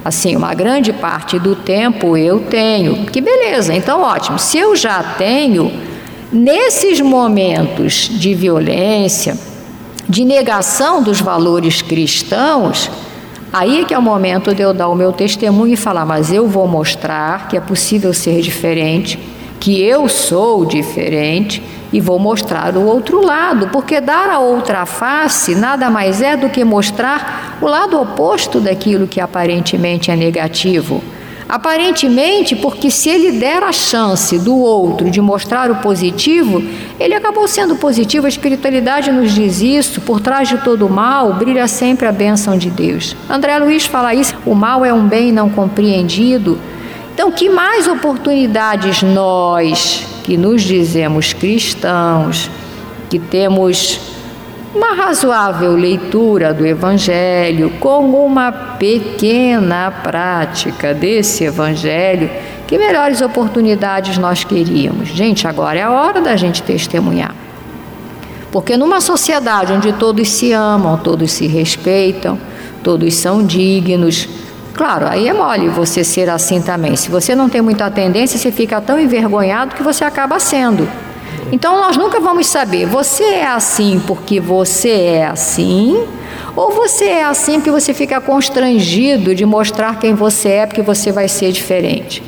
assim, 0.06 0.36
uma 0.36 0.54
grande 0.54 0.92
parte 0.92 1.36
do 1.36 1.56
tempo 1.56 2.16
eu 2.16 2.38
tenho. 2.38 3.06
Que 3.06 3.20
beleza, 3.20 3.74
então 3.74 4.02
ótimo. 4.02 4.38
Se 4.38 4.56
eu 4.56 4.76
já 4.76 5.02
tenho, 5.02 5.72
nesses 6.32 7.00
momentos 7.00 8.08
de 8.12 8.32
violência, 8.32 9.36
de 10.08 10.24
negação 10.24 11.02
dos 11.02 11.20
valores 11.20 11.82
cristãos, 11.82 12.88
aí 13.56 13.80
é 13.80 13.84
que 13.84 13.94
é 13.94 13.98
o 13.98 14.02
momento 14.02 14.54
de 14.54 14.62
eu 14.62 14.74
dar 14.74 14.88
o 14.88 14.94
meu 14.94 15.12
testemunho 15.12 15.72
e 15.72 15.76
falar, 15.76 16.04
mas 16.04 16.30
eu 16.30 16.46
vou 16.46 16.68
mostrar 16.68 17.48
que 17.48 17.56
é 17.56 17.60
possível 17.60 18.12
ser 18.12 18.42
diferente, 18.42 19.18
que 19.58 19.82
eu 19.82 20.10
sou 20.10 20.66
diferente 20.66 21.62
e 21.90 21.98
vou 21.98 22.18
mostrar 22.18 22.76
o 22.76 22.84
outro 22.84 23.24
lado, 23.24 23.68
porque 23.68 23.98
dar 23.98 24.28
a 24.28 24.38
outra 24.38 24.84
face 24.84 25.54
nada 25.54 25.88
mais 25.88 26.20
é 26.20 26.36
do 26.36 26.50
que 26.50 26.62
mostrar 26.64 27.56
o 27.62 27.66
lado 27.66 27.98
oposto 27.98 28.60
daquilo 28.60 29.06
que 29.06 29.20
aparentemente 29.20 30.10
é 30.10 30.16
negativo. 30.16 31.02
Aparentemente, 31.48 32.56
porque 32.56 32.90
se 32.90 33.08
ele 33.08 33.38
der 33.38 33.62
a 33.62 33.70
chance 33.70 34.36
do 34.38 34.56
outro 34.56 35.08
de 35.08 35.20
mostrar 35.20 35.70
o 35.70 35.76
positivo, 35.76 36.60
ele 36.98 37.14
acabou 37.14 37.46
sendo 37.46 37.76
positivo. 37.76 38.26
A 38.26 38.28
espiritualidade 38.28 39.12
nos 39.12 39.32
diz 39.32 39.60
isso. 39.60 40.00
Por 40.00 40.20
trás 40.20 40.48
de 40.48 40.58
todo 40.58 40.88
mal 40.88 41.34
brilha 41.34 41.68
sempre 41.68 42.08
a 42.08 42.12
bênção 42.12 42.58
de 42.58 42.68
Deus. 42.68 43.16
André 43.30 43.58
Luiz 43.58 43.86
fala 43.86 44.12
isso: 44.12 44.34
o 44.44 44.54
mal 44.54 44.84
é 44.84 44.92
um 44.92 45.06
bem 45.06 45.30
não 45.30 45.48
compreendido. 45.48 46.58
Então, 47.14 47.30
que 47.30 47.48
mais 47.48 47.86
oportunidades 47.86 49.02
nós, 49.02 50.04
que 50.24 50.36
nos 50.36 50.62
dizemos 50.62 51.32
cristãos, 51.32 52.50
que 53.08 53.18
temos 53.18 54.15
uma 54.76 54.94
razoável 54.94 55.72
leitura 55.72 56.52
do 56.52 56.66
Evangelho, 56.66 57.70
com 57.80 58.10
uma 58.10 58.52
pequena 58.52 59.90
prática 59.90 60.92
desse 60.92 61.44
Evangelho, 61.44 62.30
que 62.66 62.76
melhores 62.76 63.22
oportunidades 63.22 64.18
nós 64.18 64.44
queríamos? 64.44 65.08
Gente, 65.08 65.48
agora 65.48 65.78
é 65.78 65.82
a 65.82 65.90
hora 65.90 66.20
da 66.20 66.36
gente 66.36 66.62
testemunhar. 66.62 67.34
Porque 68.52 68.76
numa 68.76 69.00
sociedade 69.00 69.72
onde 69.72 69.92
todos 69.94 70.28
se 70.28 70.52
amam, 70.52 70.98
todos 70.98 71.32
se 71.32 71.46
respeitam, 71.46 72.38
todos 72.82 73.14
são 73.14 73.44
dignos, 73.44 74.28
Claro, 74.74 75.06
aí 75.08 75.26
é 75.26 75.32
mole 75.32 75.70
você 75.70 76.04
ser 76.04 76.28
assim 76.28 76.60
também. 76.60 76.96
Se 76.96 77.08
você 77.08 77.34
não 77.34 77.48
tem 77.48 77.62
muita 77.62 77.90
tendência, 77.90 78.38
você 78.38 78.52
fica 78.52 78.78
tão 78.78 79.00
envergonhado 79.00 79.74
que 79.74 79.82
você 79.82 80.04
acaba 80.04 80.38
sendo. 80.38 80.86
Então 81.52 81.80
nós 81.80 81.96
nunca 81.96 82.18
vamos 82.18 82.46
saber, 82.46 82.86
você 82.86 83.22
é 83.22 83.46
assim 83.46 84.02
porque 84.06 84.40
você 84.40 84.90
é 84.90 85.26
assim, 85.26 86.04
ou 86.56 86.72
você 86.72 87.04
é 87.04 87.24
assim 87.24 87.54
porque 87.54 87.70
você 87.70 87.94
fica 87.94 88.20
constrangido 88.20 89.34
de 89.34 89.44
mostrar 89.46 89.98
quem 89.98 90.14
você 90.14 90.48
é 90.48 90.66
porque 90.66 90.82
você 90.82 91.12
vai 91.12 91.28
ser 91.28 91.52
diferente. 91.52 92.22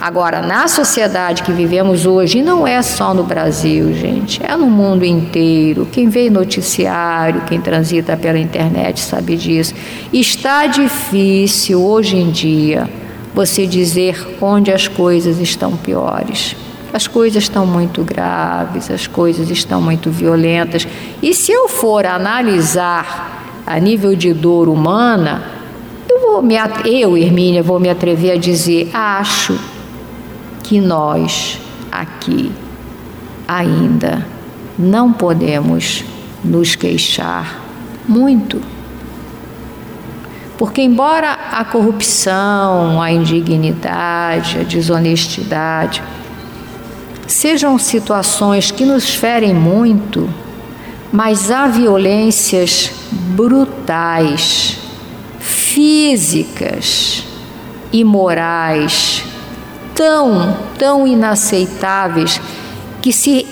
Agora, 0.00 0.42
na 0.42 0.68
sociedade 0.68 1.42
que 1.44 1.52
vivemos 1.52 2.04
hoje, 2.04 2.38
e 2.38 2.42
não 2.42 2.66
é 2.66 2.82
só 2.82 3.14
no 3.14 3.22
Brasil, 3.22 3.94
gente, 3.94 4.38
é 4.44 4.54
no 4.56 4.66
mundo 4.66 5.04
inteiro. 5.04 5.88
Quem 5.90 6.08
vê 6.08 6.28
noticiário, 6.28 7.40
quem 7.42 7.60
transita 7.60 8.16
pela 8.16 8.38
internet 8.38 9.00
sabe 9.00 9.36
disso. 9.36 9.72
Está 10.12 10.66
difícil 10.66 11.82
hoje 11.82 12.16
em 12.16 12.30
dia 12.30 12.86
você 13.32 13.66
dizer 13.66 14.36
onde 14.42 14.72
as 14.72 14.88
coisas 14.88 15.38
estão 15.38 15.74
piores. 15.74 16.54
As 16.94 17.08
coisas 17.08 17.42
estão 17.42 17.66
muito 17.66 18.04
graves, 18.04 18.88
as 18.88 19.08
coisas 19.08 19.50
estão 19.50 19.82
muito 19.82 20.12
violentas. 20.12 20.86
E 21.20 21.34
se 21.34 21.50
eu 21.50 21.68
for 21.68 22.06
analisar 22.06 23.62
a 23.66 23.80
nível 23.80 24.14
de 24.14 24.32
dor 24.32 24.68
humana, 24.68 25.42
eu, 26.08 26.20
vou 26.20 26.40
me, 26.40 26.54
eu 26.84 27.18
Hermínia, 27.18 27.64
vou 27.64 27.80
me 27.80 27.90
atrever 27.90 28.34
a 28.34 28.36
dizer: 28.36 28.90
acho 28.94 29.58
que 30.62 30.80
nós 30.80 31.58
aqui 31.90 32.52
ainda 33.48 34.24
não 34.78 35.12
podemos 35.12 36.04
nos 36.44 36.76
queixar 36.76 37.60
muito. 38.06 38.62
Porque, 40.56 40.80
embora 40.80 41.32
a 41.32 41.64
corrupção, 41.64 43.02
a 43.02 43.10
indignidade, 43.10 44.60
a 44.60 44.62
desonestidade 44.62 46.00
sejam 47.26 47.78
situações 47.78 48.70
que 48.70 48.84
nos 48.84 49.14
ferem 49.14 49.54
muito, 49.54 50.28
mas 51.12 51.50
há 51.50 51.66
violências 51.66 52.90
brutais, 53.10 54.78
físicas 55.38 57.24
e 57.92 58.02
morais 58.04 59.24
tão, 59.94 60.56
tão 60.76 61.06
inaceitáveis 61.06 62.40
que 63.00 63.12
se 63.12 63.46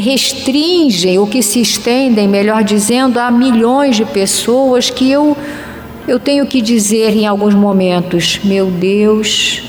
restringem 0.00 1.18
ou 1.18 1.26
que 1.26 1.42
se 1.42 1.60
estendem, 1.60 2.26
melhor 2.26 2.64
dizendo, 2.64 3.18
a 3.18 3.30
milhões 3.30 3.96
de 3.96 4.04
pessoas 4.04 4.90
que 4.90 5.10
eu 5.10 5.36
eu 6.08 6.18
tenho 6.18 6.46
que 6.46 6.62
dizer 6.62 7.14
em 7.14 7.26
alguns 7.26 7.52
momentos, 7.52 8.40
meu 8.42 8.70
Deus, 8.70 9.62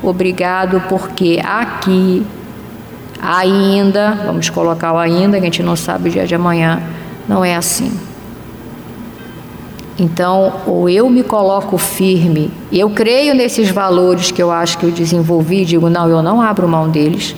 obrigado 0.00 0.80
porque 0.88 1.40
aqui 1.44 2.24
ainda, 3.20 4.12
vamos 4.26 4.50
colocar 4.50 4.92
o 4.92 4.98
ainda, 4.98 5.38
que 5.38 5.42
a 5.42 5.46
gente 5.46 5.62
não 5.62 5.76
sabe 5.76 6.08
o 6.08 6.12
dia 6.12 6.26
de 6.26 6.34
amanhã, 6.34 6.82
não 7.28 7.44
é 7.44 7.56
assim. 7.56 7.92
Então, 9.98 10.52
ou 10.66 10.88
eu 10.88 11.08
me 11.08 11.22
coloco 11.22 11.78
firme, 11.78 12.50
eu 12.70 12.90
creio 12.90 13.34
nesses 13.34 13.70
valores 13.70 14.30
que 14.30 14.42
eu 14.42 14.52
acho 14.52 14.76
que 14.76 14.84
eu 14.84 14.90
desenvolvi, 14.90 15.64
digo, 15.64 15.88
não, 15.88 16.08
eu 16.08 16.22
não 16.22 16.42
abro 16.42 16.68
mão 16.68 16.88
deles. 16.88 17.34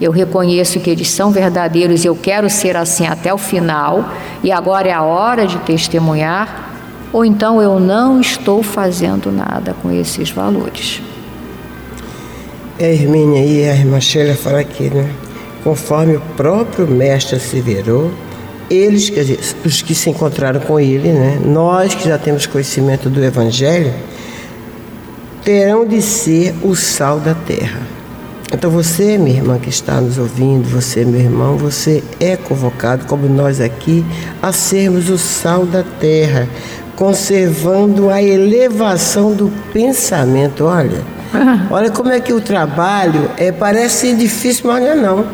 Eu 0.00 0.12
reconheço 0.12 0.78
que 0.80 0.88
eles 0.88 1.10
são 1.10 1.30
verdadeiros, 1.30 2.04
eu 2.04 2.14
quero 2.14 2.48
ser 2.48 2.76
assim 2.76 3.06
até 3.06 3.34
o 3.34 3.38
final, 3.38 4.04
e 4.42 4.52
agora 4.52 4.88
é 4.88 4.92
a 4.92 5.02
hora 5.02 5.46
de 5.46 5.58
testemunhar, 5.58 6.70
ou 7.12 7.24
então 7.24 7.60
eu 7.60 7.80
não 7.80 8.20
estou 8.20 8.62
fazendo 8.62 9.32
nada 9.32 9.74
com 9.82 9.90
esses 9.90 10.30
valores. 10.30 11.02
É, 12.80 12.86
a 12.86 12.92
Hermínia 12.94 13.44
e 13.44 13.68
a 13.68 13.74
irmã 13.74 14.00
Sheila 14.00 14.34
falam 14.34 14.60
aqui, 14.60 14.88
né? 14.88 15.06
Conforme 15.62 16.16
o 16.16 16.20
próprio 16.34 16.86
mestre 16.86 17.36
asseverou, 17.36 18.10
eles, 18.70 19.10
quer 19.10 19.20
dizer, 19.20 19.38
os 19.66 19.82
que 19.82 19.94
se 19.94 20.08
encontraram 20.08 20.60
com 20.60 20.80
ele, 20.80 21.12
né? 21.12 21.38
nós 21.44 21.94
que 21.94 22.08
já 22.08 22.16
temos 22.16 22.46
conhecimento 22.46 23.10
do 23.10 23.22
Evangelho, 23.22 23.92
terão 25.44 25.86
de 25.86 26.00
ser 26.00 26.54
o 26.62 26.74
sal 26.74 27.20
da 27.20 27.34
terra. 27.34 27.82
Então 28.50 28.70
você, 28.70 29.18
minha 29.18 29.36
irmã 29.36 29.58
que 29.58 29.68
está 29.68 30.00
nos 30.00 30.16
ouvindo, 30.16 30.66
você, 30.66 31.04
meu 31.04 31.20
irmão, 31.20 31.58
você 31.58 32.02
é 32.18 32.34
convocado, 32.34 33.04
como 33.04 33.28
nós 33.28 33.60
aqui, 33.60 34.02
a 34.40 34.52
sermos 34.52 35.10
o 35.10 35.18
sal 35.18 35.66
da 35.66 35.82
terra, 35.82 36.48
conservando 36.96 38.08
a 38.08 38.22
elevação 38.22 39.34
do 39.34 39.52
pensamento. 39.70 40.64
Olha, 40.64 41.19
olha 41.70 41.90
como 41.90 42.10
é 42.10 42.20
que 42.20 42.32
o 42.32 42.40
trabalho 42.40 43.30
é, 43.36 43.52
parece 43.52 44.14
difícil, 44.14 44.70
mas 44.70 44.82
não 44.82 44.90
é 44.90 44.94
não. 44.94 45.26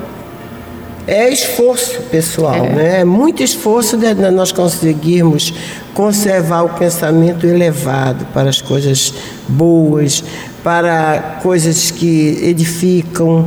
É 1.09 1.33
esforço 1.33 2.03
pessoal, 2.11 2.67
é. 2.67 2.69
né? 2.69 3.01
É 3.01 3.05
muito 3.05 3.43
esforço 3.43 3.97
de 3.97 4.13
nós 4.31 4.51
conseguirmos 4.51 5.55
conservar 5.95 6.63
o 6.63 6.71
pensamento 6.71 7.47
elevado 7.47 8.27
para 8.35 8.51
as 8.51 8.61
coisas 8.61 9.15
boas, 9.47 10.25
para 10.65 11.39
coisas 11.43 11.93
que 11.93 12.41
edificam. 12.43 13.47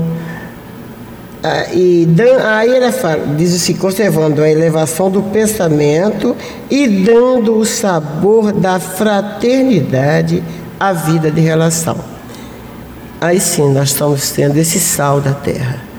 Ah, 1.44 1.66
e 1.74 2.08
aí 2.46 2.70
ele 2.70 2.92
fala, 2.94 3.26
diz 3.38 3.54
assim, 3.54 3.74
conservando 3.74 4.42
a 4.42 4.50
elevação 4.50 5.12
do 5.12 5.22
pensamento 5.22 6.36
e 6.70 6.88
dando 6.88 7.58
o 7.58 7.66
sabor 7.66 8.54
da 8.54 8.80
fraternidade 8.80 10.42
à 10.80 10.94
vida 10.94 11.30
de 11.30 11.42
relação. 11.42 12.19
Aí 13.22 13.40
sim 13.40 13.74
nós 13.74 13.90
estamos 13.90 14.32
tendo 14.32 14.58
esse 14.58 14.80
sal 14.80 15.20
da 15.20 15.34
terra 15.34 15.90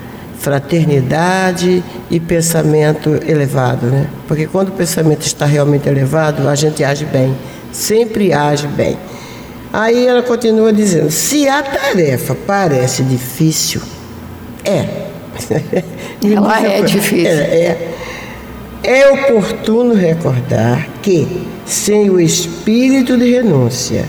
fraternidade 0.40 1.84
e 2.10 2.18
pensamento 2.18 3.10
elevado, 3.28 3.86
né? 3.86 4.08
Porque 4.26 4.46
quando 4.46 4.68
o 4.68 4.72
pensamento 4.72 5.26
está 5.26 5.44
realmente 5.44 5.86
elevado, 5.86 6.48
a 6.48 6.54
gente 6.54 6.82
age 6.82 7.04
bem, 7.04 7.36
sempre 7.70 8.32
age 8.32 8.66
bem. 8.66 8.96
Aí 9.70 10.06
ela 10.06 10.22
continua 10.22 10.72
dizendo: 10.72 11.10
se 11.10 11.46
a 11.46 11.62
tarefa 11.62 12.34
parece 12.46 13.02
difícil, 13.02 13.82
é. 14.64 15.08
Ela 16.22 16.66
é 16.66 16.82
difícil. 16.82 17.26
É, 17.26 17.78
é, 18.82 18.98
é 19.00 19.12
oportuno 19.12 19.94
recordar 19.94 20.86
que, 21.02 21.46
sem 21.64 22.10
o 22.10 22.20
espírito 22.20 23.16
de 23.16 23.30
renúncia, 23.30 24.04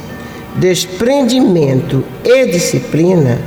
desprendimento 0.55 2.03
e 2.23 2.45
disciplina, 2.47 3.39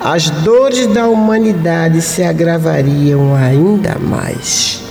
as 0.00 0.30
dores 0.30 0.86
da 0.86 1.08
humanidade 1.08 2.00
se 2.00 2.22
agravariam 2.22 3.34
ainda 3.34 3.98
mais. 3.98 4.82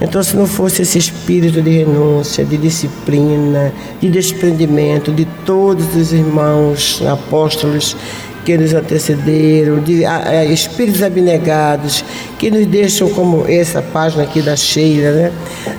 Então, 0.00 0.20
se 0.20 0.36
não 0.36 0.46
fosse 0.46 0.82
esse 0.82 0.98
espírito 0.98 1.62
de 1.62 1.70
renúncia, 1.70 2.44
de 2.44 2.56
disciplina, 2.56 3.72
de 4.00 4.10
desprendimento 4.10 5.12
de 5.12 5.24
todos 5.46 5.94
os 5.94 6.12
irmãos 6.12 7.00
apóstolos 7.06 7.96
que 8.44 8.58
nos 8.58 8.74
antecederam, 8.74 9.80
de 9.80 10.04
a, 10.04 10.44
espíritos 10.44 11.02
abnegados, 11.02 12.04
que 12.38 12.50
nos 12.50 12.66
deixam, 12.66 13.08
como 13.10 13.46
essa 13.48 13.80
página 13.80 14.24
aqui 14.24 14.42
da 14.42 14.56
Sheila, 14.56 15.12
né? 15.12 15.32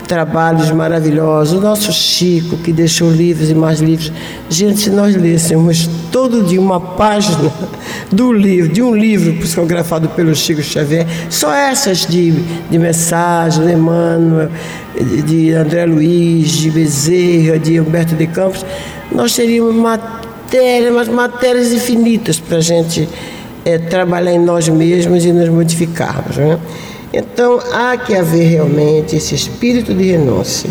trabalhos 0.07 0.71
maravilhosos. 0.71 1.57
O 1.57 1.61
nosso 1.61 1.91
Chico, 1.91 2.57
que 2.57 2.71
deixou 2.71 3.11
livros 3.11 3.49
e 3.49 3.55
mais 3.55 3.79
livros. 3.79 4.11
Gente, 4.49 4.79
se 4.79 4.89
nós 4.89 5.15
lêssemos 5.15 5.89
todo 6.11 6.43
dia 6.43 6.61
uma 6.61 6.79
página 6.79 7.51
do 8.11 8.31
livro, 8.31 8.71
de 8.71 8.81
um 8.81 8.95
livro 8.95 9.33
psicografado 9.33 10.09
pelo 10.09 10.33
Chico 10.35 10.61
Xavier, 10.61 11.05
só 11.29 11.53
essas 11.53 12.05
de, 12.05 12.31
de 12.31 12.79
mensagem, 12.79 13.65
de 13.65 13.73
Emmanuel, 13.73 14.49
de 15.25 15.51
André 15.53 15.85
Luiz, 15.85 16.51
de 16.51 16.71
Bezerra, 16.71 17.59
de 17.59 17.79
Humberto 17.79 18.15
de 18.15 18.27
Campos, 18.27 18.65
nós 19.11 19.35
teríamos 19.35 19.75
uma 19.75 20.22
matérias, 20.53 20.93
mas 20.93 21.07
matérias 21.07 21.71
infinitas 21.71 22.39
para 22.39 22.57
a 22.57 22.61
gente 22.61 23.09
é, 23.65 23.77
trabalhar 23.79 24.33
em 24.33 24.39
nós 24.39 24.69
mesmos 24.69 25.25
e 25.25 25.31
nos 25.31 25.49
modificarmos. 25.49 26.37
Né? 26.37 26.59
Então, 27.11 27.59
há 27.71 27.97
que 27.97 28.15
haver 28.15 28.47
realmente 28.49 29.15
esse 29.15 29.33
espírito 29.33 29.93
de 29.93 30.11
renúncia, 30.11 30.69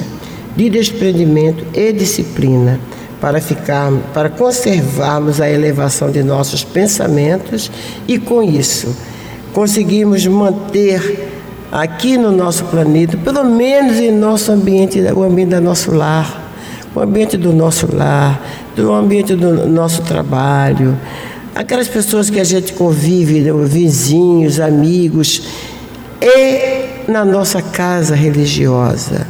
de 0.57 0.71
desprendimento 0.71 1.65
e 1.75 1.93
disciplina 1.93 2.79
para 3.21 3.41
ficar, 3.41 3.91
para 4.15 4.29
conservarmos 4.29 5.41
a 5.41 5.51
elevação 5.51 6.11
de 6.11 6.23
nossos 6.23 6.63
pensamentos 6.63 7.71
e 8.07 8.19
com 8.19 8.43
isso 8.43 8.95
conseguirmos 9.53 10.27
manter 10.27 11.29
aqui 11.71 12.17
no 12.17 12.33
nosso 12.33 12.65
planeta, 12.65 13.17
pelo 13.19 13.45
menos 13.45 13.99
em 13.99 14.11
nosso 14.11 14.51
ambiente, 14.51 14.99
o 15.01 15.23
ambiente 15.23 15.51
do 15.51 15.61
nosso 15.61 15.95
lar, 15.95 16.42
o 16.95 17.01
ambiente 17.01 17.37
do 17.37 17.53
nosso 17.53 17.95
lar, 17.95 18.41
do 18.77 18.93
ambiente 18.93 19.35
do 19.35 19.67
nosso 19.67 20.03
trabalho, 20.03 20.97
aquelas 21.55 21.89
pessoas 21.89 22.31
que 22.31 22.41
a 22.41 22.45
gente 22.45 22.73
convive, 22.73 23.41
né, 23.41 23.53
vizinhos, 23.65 24.61
amigos, 24.61 25.43
e 26.21 27.11
na 27.11 27.25
nossa 27.25 27.61
casa 27.61 28.15
religiosa. 28.15 29.27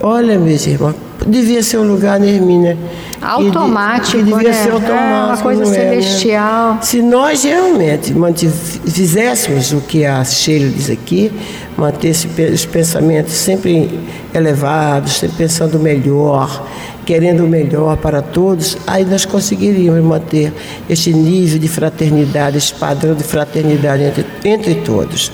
Olha, 0.00 0.38
meus 0.38 0.66
irmãos, 0.66 0.96
devia 1.26 1.62
ser 1.62 1.78
um 1.78 1.86
lugar, 1.86 2.18
né, 2.18 2.28
Hermínia? 2.28 2.76
Automático, 3.20 4.18
que 4.18 4.24
devia 4.24 4.48
né? 4.48 4.52
ser 4.52 4.72
automático. 4.72 4.98
É 4.98 5.24
uma 5.26 5.36
coisa 5.36 5.64
celestial. 5.64 6.70
É, 6.70 6.74
né? 6.74 6.78
Se 6.82 7.00
nós 7.00 7.44
realmente 7.44 8.12
fizéssemos 8.48 9.72
o 9.72 9.80
que 9.80 10.04
a 10.04 10.24
Sheila 10.24 10.68
diz 10.68 10.90
aqui, 10.90 11.32
manter 11.76 12.10
os 12.52 12.66
pensamentos 12.66 13.32
sempre 13.32 14.00
elevados, 14.34 15.12
sempre 15.12 15.36
pensando 15.36 15.78
melhor, 15.78 16.66
querendo 17.04 17.44
o 17.44 17.48
melhor 17.48 17.96
para 17.96 18.22
todos, 18.22 18.76
aí 18.86 19.04
nós 19.04 19.24
conseguiríamos 19.24 20.02
manter 20.04 20.52
este 20.88 21.12
nível 21.12 21.58
de 21.58 21.68
fraternidade, 21.68 22.58
esse 22.58 22.72
padrão 22.74 23.14
de 23.14 23.24
fraternidade 23.24 24.04
entre, 24.04 24.26
entre 24.44 24.74
todos. 24.76 25.30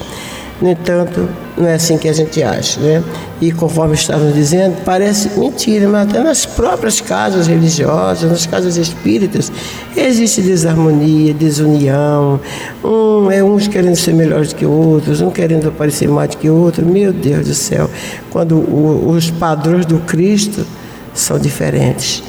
No 0.60 0.68
entanto, 0.70 1.28
não 1.56 1.68
é 1.68 1.74
assim 1.74 1.96
que 1.96 2.08
a 2.08 2.12
gente 2.12 2.42
acha, 2.42 2.80
né? 2.80 3.02
E 3.40 3.52
conforme 3.52 3.94
estávamos 3.94 4.34
dizendo, 4.34 4.76
parece 4.84 5.38
mentira, 5.38 5.88
mas 5.88 6.08
até 6.08 6.20
nas 6.20 6.44
próprias 6.44 7.00
casas 7.00 7.46
religiosas, 7.46 8.28
nas 8.28 8.44
casas 8.44 8.76
espíritas, 8.76 9.52
existe 9.96 10.42
desarmonia, 10.42 11.32
desunião, 11.32 12.40
um, 12.82 13.30
é 13.30 13.42
uns 13.42 13.68
querendo 13.68 13.94
ser 13.94 14.14
melhores 14.14 14.52
que 14.52 14.66
outros, 14.66 15.20
um 15.20 15.30
querendo 15.30 15.68
aparecer 15.68 16.08
mais 16.08 16.34
que 16.34 16.50
outro. 16.50 16.84
Meu 16.84 17.12
Deus 17.12 17.46
do 17.46 17.54
céu, 17.54 17.88
quando 18.28 18.58
os 18.58 19.30
padrões 19.30 19.86
do 19.86 20.00
Cristo 20.00 20.66
são 21.14 21.38
diferentes. 21.38 22.22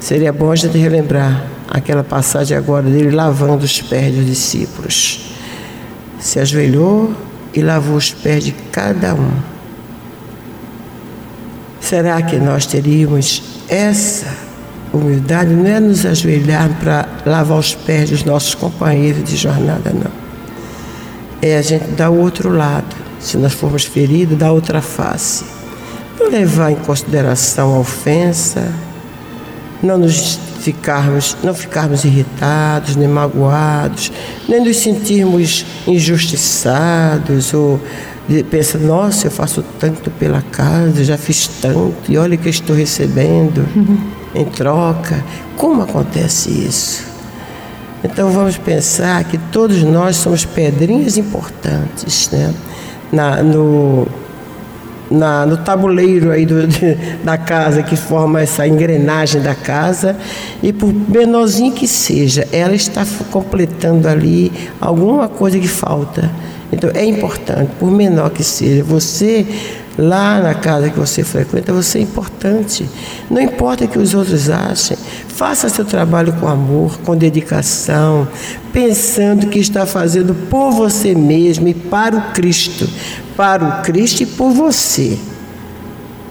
Seria 0.00 0.32
bom 0.32 0.52
a 0.52 0.56
gente 0.56 0.78
relembrar 0.78 1.44
aquela 1.68 2.02
passagem 2.02 2.56
agora 2.56 2.88
dele 2.88 3.10
lavando 3.10 3.64
os 3.64 3.82
pés 3.82 4.14
dos 4.14 4.24
discípulos. 4.24 5.32
Se 6.18 6.40
ajoelhou 6.40 7.12
e 7.52 7.60
lavou 7.60 7.96
os 7.96 8.12
pés 8.12 8.44
de 8.44 8.52
cada 8.52 9.14
um. 9.14 9.30
Será 11.80 12.20
que 12.22 12.36
nós 12.36 12.66
teríamos 12.66 13.42
essa 13.68 14.34
humildade? 14.92 15.50
Não 15.52 15.66
é 15.66 15.80
nos 15.80 16.04
ajoelhar 16.04 16.70
para 16.80 17.08
lavar 17.24 17.58
os 17.58 17.74
pés 17.74 18.10
dos 18.10 18.24
nossos 18.24 18.54
companheiros 18.54 19.24
de 19.24 19.36
jornada, 19.36 19.90
não. 19.92 20.10
É 21.40 21.56
a 21.56 21.62
gente 21.62 21.86
dar 21.92 22.10
o 22.10 22.18
outro 22.18 22.50
lado. 22.50 22.96
Se 23.20 23.36
nós 23.36 23.52
formos 23.52 23.84
feridos, 23.84 24.38
dar 24.38 24.52
outra 24.52 24.80
face. 24.80 25.57
Não 26.18 26.30
levar 26.30 26.72
em 26.72 26.76
consideração 26.76 27.74
a 27.74 27.78
ofensa, 27.78 28.72
não 29.82 29.98
nos 29.98 30.38
ficarmos, 30.60 31.36
não 31.42 31.54
ficarmos 31.54 32.04
irritados, 32.04 32.96
nem 32.96 33.08
magoados, 33.08 34.12
nem 34.48 34.62
nos 34.64 34.76
sentirmos 34.78 35.64
injustiçados 35.86 37.54
ou 37.54 37.80
pensa, 38.50 38.76
nossa, 38.76 39.26
eu 39.26 39.30
faço 39.30 39.64
tanto 39.78 40.10
pela 40.10 40.42
casa, 40.42 41.02
já 41.02 41.16
fiz 41.16 41.48
tanto, 41.60 42.10
e 42.10 42.18
olha 42.18 42.36
que 42.36 42.48
estou 42.48 42.76
recebendo 42.76 43.66
uhum. 43.74 43.98
em 44.34 44.44
troca. 44.44 45.24
Como 45.56 45.82
acontece 45.82 46.50
isso? 46.50 47.04
Então 48.04 48.30
vamos 48.30 48.56
pensar 48.58 49.24
que 49.24 49.38
todos 49.50 49.82
nós 49.82 50.16
somos 50.16 50.44
pedrinhas 50.44 51.16
importantes 51.16 52.30
né? 52.30 52.54
Na, 53.10 53.42
no, 53.42 54.06
na, 55.10 55.46
no 55.46 55.56
tabuleiro 55.58 56.30
aí 56.30 56.44
do, 56.44 56.66
de, 56.66 56.94
da 57.24 57.38
casa 57.38 57.82
que 57.82 57.96
forma 57.96 58.40
essa 58.40 58.66
engrenagem 58.66 59.40
da 59.40 59.54
casa 59.54 60.16
e 60.62 60.72
por 60.72 60.92
menorzinho 60.92 61.72
que 61.72 61.88
seja, 61.88 62.46
ela 62.52 62.74
está 62.74 63.04
completando 63.30 64.08
ali 64.08 64.52
alguma 64.80 65.28
coisa 65.28 65.58
que 65.58 65.68
falta. 65.68 66.30
Então 66.70 66.90
é 66.94 67.04
importante, 67.04 67.70
por 67.78 67.90
menor 67.90 68.30
que 68.30 68.44
seja, 68.44 68.84
você 68.84 69.46
lá 69.98 70.40
na 70.40 70.54
casa 70.54 70.90
que 70.90 70.98
você 70.98 71.24
frequenta, 71.24 71.72
você 71.72 71.98
é 71.98 72.02
importante. 72.02 72.88
Não 73.28 73.42
importa 73.42 73.84
o 73.84 73.88
que 73.88 73.98
os 73.98 74.14
outros 74.14 74.48
achem. 74.48 74.96
Faça 75.38 75.68
seu 75.68 75.84
trabalho 75.84 76.32
com 76.32 76.48
amor, 76.48 76.98
com 76.98 77.16
dedicação, 77.16 78.26
pensando 78.72 79.46
que 79.46 79.60
está 79.60 79.86
fazendo 79.86 80.34
por 80.34 80.72
você 80.72 81.14
mesmo 81.14 81.68
e 81.68 81.74
para 81.74 82.16
o 82.16 82.32
Cristo. 82.32 82.90
Para 83.36 83.64
o 83.64 83.82
Cristo 83.82 84.24
e 84.24 84.26
por 84.26 84.50
você. 84.50 85.16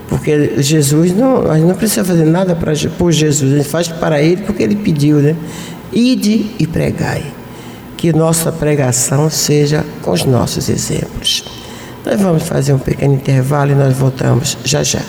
Porque 0.10 0.62
Jesus 0.62 1.16
não, 1.16 1.50
a 1.50 1.56
gente 1.56 1.68
não 1.70 1.76
precisa 1.76 2.04
fazer 2.04 2.26
nada 2.26 2.54
para, 2.54 2.74
por 2.98 3.14
Jesus, 3.14 3.54
a 3.54 3.58
gente 3.60 3.70
faz 3.70 3.88
para 3.88 4.22
Ele 4.22 4.42
porque 4.42 4.62
Ele 4.62 4.76
pediu, 4.76 5.20
né? 5.20 5.38
Ide 5.94 6.52
e 6.60 6.68
pregai. 6.68 7.24
Que 7.96 8.12
nossa 8.12 8.52
pregação 8.52 9.30
seja 9.30 9.86
com 10.02 10.12
os 10.12 10.26
nossos 10.26 10.68
exemplos. 10.68 11.46
Nós 12.06 12.20
vamos 12.20 12.44
fazer 12.44 12.74
um 12.74 12.80
pequeno 12.80 13.14
intervalo 13.14 13.72
e 13.72 13.76
nós 13.76 13.96
voltamos 13.96 14.58
já 14.66 14.84
já. 14.84 15.00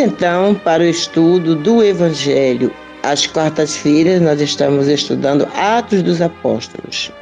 Então 0.00 0.54
para 0.54 0.82
o 0.82 0.86
estudo 0.86 1.54
do 1.54 1.82
Evangelho. 1.82 2.72
Às 3.02 3.26
quartas-feiras 3.26 4.20
nós 4.20 4.40
estamos 4.40 4.88
estudando 4.88 5.46
Atos 5.54 6.02
dos 6.02 6.20
Apóstolos. 6.20 7.12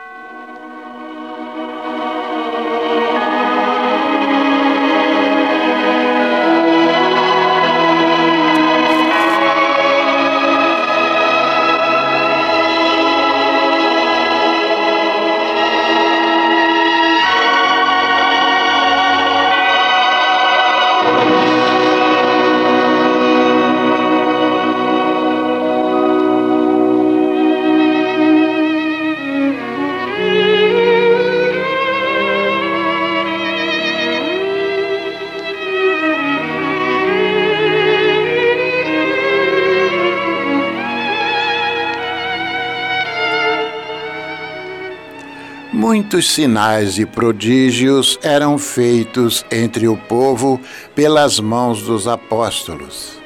Muitos 46.11 46.31
sinais 46.31 46.99
e 46.99 47.05
prodígios 47.05 48.18
eram 48.23 48.57
feitos 48.57 49.44
entre 49.51 49.87
o 49.88 49.94
povo 49.94 50.59
pelas 50.94 51.38
mãos 51.38 51.83
dos 51.83 52.09
apóstolos. 52.09 53.18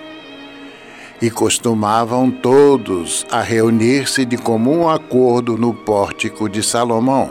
E 1.21 1.31
costumavam 1.31 2.29
todos 2.29 3.25
a 3.31 3.41
reunir-se 3.41 4.25
de 4.25 4.37
comum 4.37 4.89
acordo 4.89 5.57
no 5.57 5.73
pórtico 5.73 6.49
de 6.49 6.61
Salomão. 6.61 7.31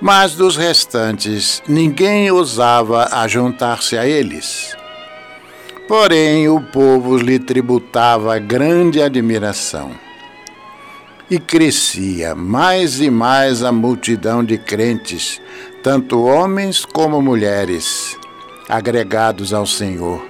Mas 0.00 0.36
dos 0.36 0.56
restantes, 0.56 1.60
ninguém 1.66 2.30
ousava 2.30 3.08
ajuntar-se 3.10 3.98
a 3.98 4.06
eles. 4.06 4.72
Porém, 5.88 6.48
o 6.48 6.60
povo 6.60 7.16
lhe 7.16 7.40
tributava 7.40 8.38
grande 8.38 9.02
admiração 9.02 9.90
e 11.30 11.38
crescia 11.38 12.34
mais 12.34 13.00
e 13.00 13.08
mais 13.08 13.62
a 13.62 13.70
multidão 13.70 14.42
de 14.42 14.58
crentes, 14.58 15.40
tanto 15.80 16.24
homens 16.24 16.84
como 16.84 17.22
mulheres, 17.22 18.16
agregados 18.68 19.54
ao 19.54 19.64
Senhor, 19.64 20.26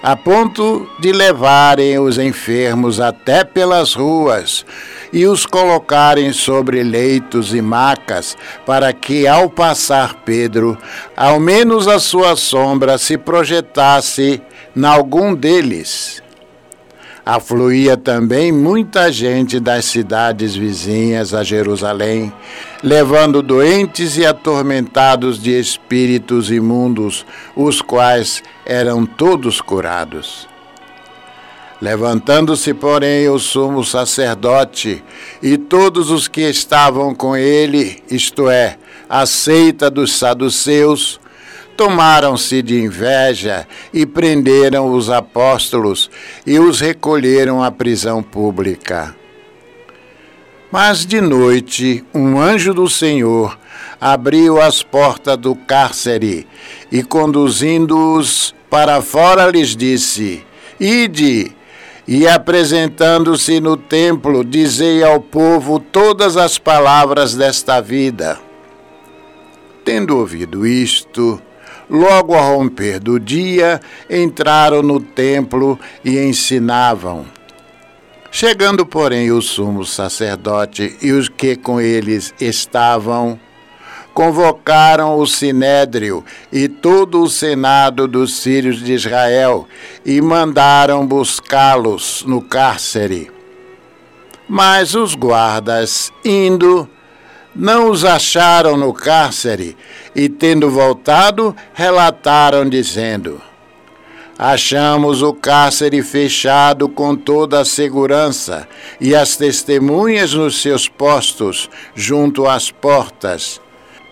a 0.00 0.14
ponto 0.14 0.88
de 1.00 1.10
levarem 1.12 1.98
os 1.98 2.18
enfermos 2.18 3.00
até 3.00 3.42
pelas 3.42 3.94
ruas 3.94 4.64
e 5.12 5.26
os 5.26 5.44
colocarem 5.44 6.32
sobre 6.32 6.84
leitos 6.84 7.52
e 7.52 7.60
macas, 7.60 8.36
para 8.64 8.92
que, 8.92 9.26
ao 9.26 9.50
passar 9.50 10.14
Pedro, 10.24 10.78
ao 11.16 11.40
menos 11.40 11.88
a 11.88 11.98
sua 11.98 12.36
sombra 12.36 12.96
se 12.96 13.18
projetasse 13.18 14.40
em 14.74 14.84
algum 14.84 15.34
deles 15.34 16.21
Afluía 17.24 17.96
também 17.96 18.50
muita 18.50 19.12
gente 19.12 19.60
das 19.60 19.84
cidades 19.84 20.56
vizinhas 20.56 21.32
a 21.32 21.44
Jerusalém, 21.44 22.32
levando 22.82 23.40
doentes 23.40 24.16
e 24.16 24.26
atormentados 24.26 25.40
de 25.40 25.52
espíritos 25.52 26.50
imundos, 26.50 27.24
os 27.54 27.80
quais 27.80 28.42
eram 28.66 29.06
todos 29.06 29.60
curados. 29.60 30.48
Levantando-se, 31.80 32.74
porém, 32.74 33.28
o 33.28 33.38
sumo 33.38 33.84
sacerdote 33.84 35.02
e 35.40 35.56
todos 35.56 36.10
os 36.10 36.26
que 36.26 36.42
estavam 36.42 37.14
com 37.14 37.36
ele, 37.36 38.02
isto 38.10 38.48
é, 38.48 38.78
a 39.08 39.26
seita 39.26 39.88
dos 39.88 40.12
saduceus, 40.12 41.20
tomaram-se 41.76 42.62
de 42.62 42.80
inveja 42.80 43.66
e 43.92 44.06
prenderam 44.06 44.92
os 44.92 45.10
apóstolos 45.10 46.10
e 46.46 46.58
os 46.58 46.80
recolheram 46.80 47.62
à 47.62 47.70
prisão 47.70 48.22
pública. 48.22 49.14
Mas 50.70 51.04
de 51.04 51.20
noite, 51.20 52.02
um 52.14 52.40
anjo 52.40 52.72
do 52.72 52.88
Senhor 52.88 53.58
abriu 54.00 54.60
as 54.60 54.82
portas 54.82 55.36
do 55.36 55.54
cárcere 55.54 56.46
e, 56.90 57.02
conduzindo-os 57.02 58.54
para 58.70 59.02
fora, 59.02 59.50
lhes 59.50 59.76
disse: 59.76 60.42
Ide! 60.80 61.52
E 62.08 62.26
apresentando-se 62.26 63.60
no 63.60 63.76
templo, 63.76 64.42
dizei 64.42 65.04
ao 65.04 65.20
povo 65.20 65.78
todas 65.78 66.36
as 66.36 66.58
palavras 66.58 67.34
desta 67.34 67.80
vida. 67.80 68.40
Tendo 69.84 70.18
ouvido 70.18 70.66
isto, 70.66 71.40
Logo 71.88 72.34
ao 72.34 72.56
romper 72.56 72.98
do 72.98 73.18
dia, 73.18 73.80
entraram 74.08 74.82
no 74.82 75.00
templo 75.00 75.78
e 76.04 76.18
ensinavam. 76.18 77.26
Chegando, 78.30 78.86
porém, 78.86 79.30
o 79.30 79.42
sumo 79.42 79.84
sacerdote 79.84 80.96
e 81.02 81.12
os 81.12 81.28
que 81.28 81.54
com 81.54 81.78
eles 81.78 82.32
estavam, 82.40 83.38
convocaram 84.14 85.18
o 85.18 85.26
sinédrio 85.26 86.24
e 86.50 86.66
todo 86.68 87.22
o 87.22 87.28
senado 87.28 88.08
dos 88.08 88.42
filhos 88.42 88.82
de 88.82 88.94
Israel 88.94 89.66
e 90.04 90.20
mandaram 90.20 91.06
buscá-los 91.06 92.24
no 92.26 92.40
cárcere. 92.40 93.30
Mas 94.48 94.94
os 94.94 95.14
guardas, 95.14 96.10
indo, 96.24 96.88
não 97.54 97.90
os 97.90 98.02
acharam 98.04 98.76
no 98.76 98.94
cárcere 98.94 99.76
e, 100.14 100.28
tendo 100.28 100.70
voltado, 100.70 101.54
relataram, 101.74 102.68
dizendo: 102.68 103.40
Achamos 104.38 105.22
o 105.22 105.32
cárcere 105.32 106.02
fechado 106.02 106.88
com 106.88 107.14
toda 107.14 107.60
a 107.60 107.64
segurança 107.64 108.66
e 109.00 109.14
as 109.14 109.36
testemunhas 109.36 110.34
nos 110.34 110.60
seus 110.60 110.88
postos, 110.88 111.70
junto 111.94 112.46
às 112.46 112.70
portas. 112.70 113.60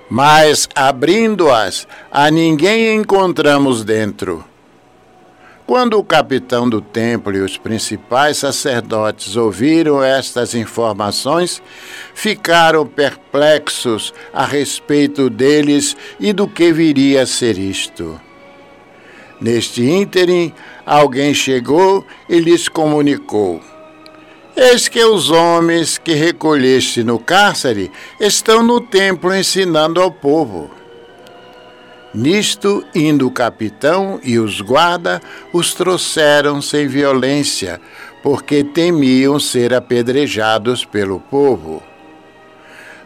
Mas, 0.08 0.68
abrindo-as, 0.74 1.86
a 2.10 2.30
ninguém 2.30 2.96
encontramos 2.96 3.84
dentro. 3.84 4.44
Quando 5.70 6.00
o 6.00 6.02
capitão 6.02 6.68
do 6.68 6.80
templo 6.80 7.36
e 7.36 7.40
os 7.42 7.56
principais 7.56 8.38
sacerdotes 8.38 9.36
ouviram 9.36 10.02
estas 10.02 10.52
informações, 10.52 11.62
ficaram 12.12 12.84
perplexos 12.84 14.12
a 14.32 14.44
respeito 14.44 15.30
deles 15.30 15.96
e 16.18 16.32
do 16.32 16.48
que 16.48 16.72
viria 16.72 17.22
a 17.22 17.26
ser 17.26 17.56
isto. 17.56 18.20
Neste 19.40 19.84
ínterim, 19.84 20.52
alguém 20.84 21.32
chegou 21.32 22.04
e 22.28 22.40
lhes 22.40 22.68
comunicou: 22.68 23.60
Eis 24.56 24.88
que 24.88 25.04
os 25.04 25.30
homens 25.30 25.98
que 25.98 26.14
recolheste 26.14 27.04
no 27.04 27.16
cárcere 27.16 27.92
estão 28.18 28.60
no 28.60 28.80
templo 28.80 29.32
ensinando 29.32 30.02
ao 30.02 30.10
povo. 30.10 30.79
Nisto, 32.12 32.84
indo 32.92 33.28
o 33.28 33.30
capitão 33.30 34.18
e 34.24 34.38
os 34.38 34.60
guarda, 34.60 35.20
os 35.52 35.74
trouxeram 35.74 36.60
sem 36.60 36.88
violência, 36.88 37.80
porque 38.20 38.64
temiam 38.64 39.38
ser 39.38 39.72
apedrejados 39.72 40.84
pelo 40.84 41.20
povo. 41.20 41.80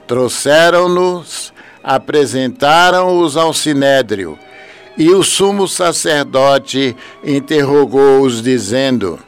Trouxeram-nos, 0.06 1.52
apresentaram-os 1.82 3.36
ao 3.36 3.52
sinédrio, 3.52 4.38
e 4.96 5.10
o 5.10 5.22
sumo 5.22 5.68
sacerdote 5.68 6.96
interrogou-os, 7.22 8.40
dizendo: 8.40 9.18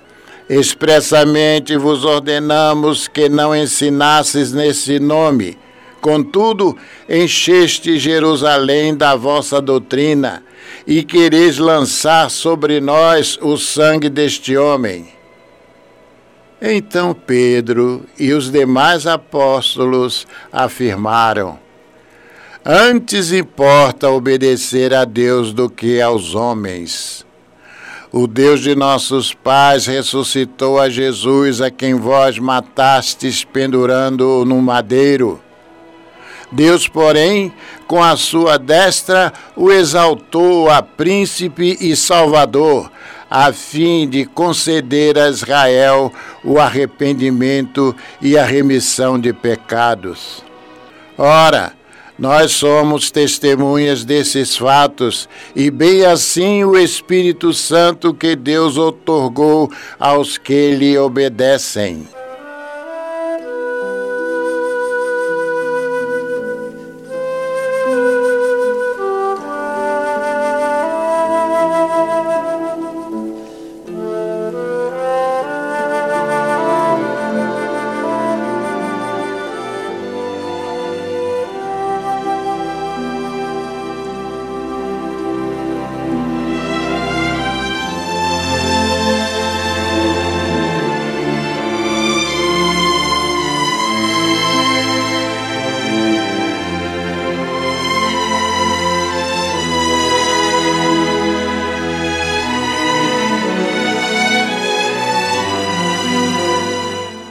Expressamente 0.48 1.76
vos 1.76 2.02
ordenamos 2.02 3.08
que 3.08 3.28
não 3.28 3.54
ensinasses 3.54 4.52
nesse 4.54 4.98
nome 4.98 5.58
Contudo, 6.06 6.76
encheste 7.08 7.98
Jerusalém 7.98 8.96
da 8.96 9.16
vossa 9.16 9.60
doutrina 9.60 10.44
e 10.86 11.02
quereis 11.02 11.58
lançar 11.58 12.30
sobre 12.30 12.80
nós 12.80 13.36
o 13.42 13.56
sangue 13.56 14.08
deste 14.08 14.56
homem. 14.56 15.08
Então 16.62 17.12
Pedro 17.12 18.06
e 18.16 18.32
os 18.32 18.52
demais 18.52 19.04
apóstolos 19.04 20.28
afirmaram: 20.52 21.58
Antes 22.64 23.32
importa 23.32 24.08
obedecer 24.08 24.94
a 24.94 25.04
Deus 25.04 25.52
do 25.52 25.68
que 25.68 26.00
aos 26.00 26.36
homens. 26.36 27.26
O 28.12 28.28
Deus 28.28 28.60
de 28.60 28.76
nossos 28.76 29.34
pais 29.34 29.86
ressuscitou 29.86 30.78
a 30.78 30.88
Jesus, 30.88 31.60
a 31.60 31.68
quem 31.68 31.94
vós 31.94 32.38
matastes 32.38 33.42
pendurando-o 33.42 34.44
no 34.44 34.62
madeiro. 34.62 35.42
Deus, 36.50 36.86
porém, 36.86 37.52
com 37.86 38.02
a 38.02 38.16
sua 38.16 38.58
destra, 38.58 39.32
o 39.56 39.70
exaltou 39.70 40.70
a 40.70 40.82
príncipe 40.82 41.76
e 41.80 41.96
salvador, 41.96 42.90
a 43.28 43.52
fim 43.52 44.08
de 44.08 44.24
conceder 44.24 45.18
a 45.18 45.28
Israel 45.28 46.12
o 46.44 46.58
arrependimento 46.58 47.94
e 48.22 48.38
a 48.38 48.44
remissão 48.44 49.18
de 49.18 49.32
pecados. 49.32 50.44
Ora, 51.18 51.72
nós 52.18 52.52
somos 52.52 53.10
testemunhas 53.10 54.04
desses 54.04 54.56
fatos, 54.56 55.28
e 55.54 55.70
bem 55.70 56.04
assim 56.04 56.64
o 56.64 56.78
Espírito 56.78 57.52
Santo 57.52 58.14
que 58.14 58.34
Deus 58.34 58.78
otorgou 58.78 59.70
aos 59.98 60.38
que 60.38 60.74
lhe 60.74 60.96
obedecem. 60.96 62.08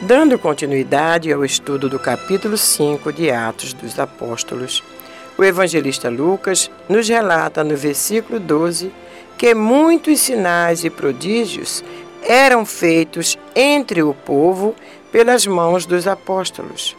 Dando 0.08 0.38
continuidade 0.38 1.34
ao 1.34 1.44
estudo 1.44 1.90
do 1.90 1.98
capítulo 1.98 2.60
5 2.60 3.12
de 3.12 3.32
Atos 3.32 3.74
dos 3.74 3.98
Apóstolos, 3.98 4.84
o 5.36 5.44
evangelista 5.44 6.10
Lucas 6.10 6.70
nos 6.88 7.10
relata 7.10 7.64
no 7.64 7.76
versículo 7.76 8.40
12 8.40 8.92
que 9.36 9.56
muitos 9.56 10.20
sinais 10.20 10.84
e 10.86 10.92
prodígios 10.92 11.84
eram 12.22 12.68
feitos 12.68 13.36
entre 13.56 14.04
o 14.04 14.14
povo 14.14 14.76
pelas 15.12 15.48
mãos 15.48 15.88
dos 15.88 16.08
apóstolos. 16.08 16.96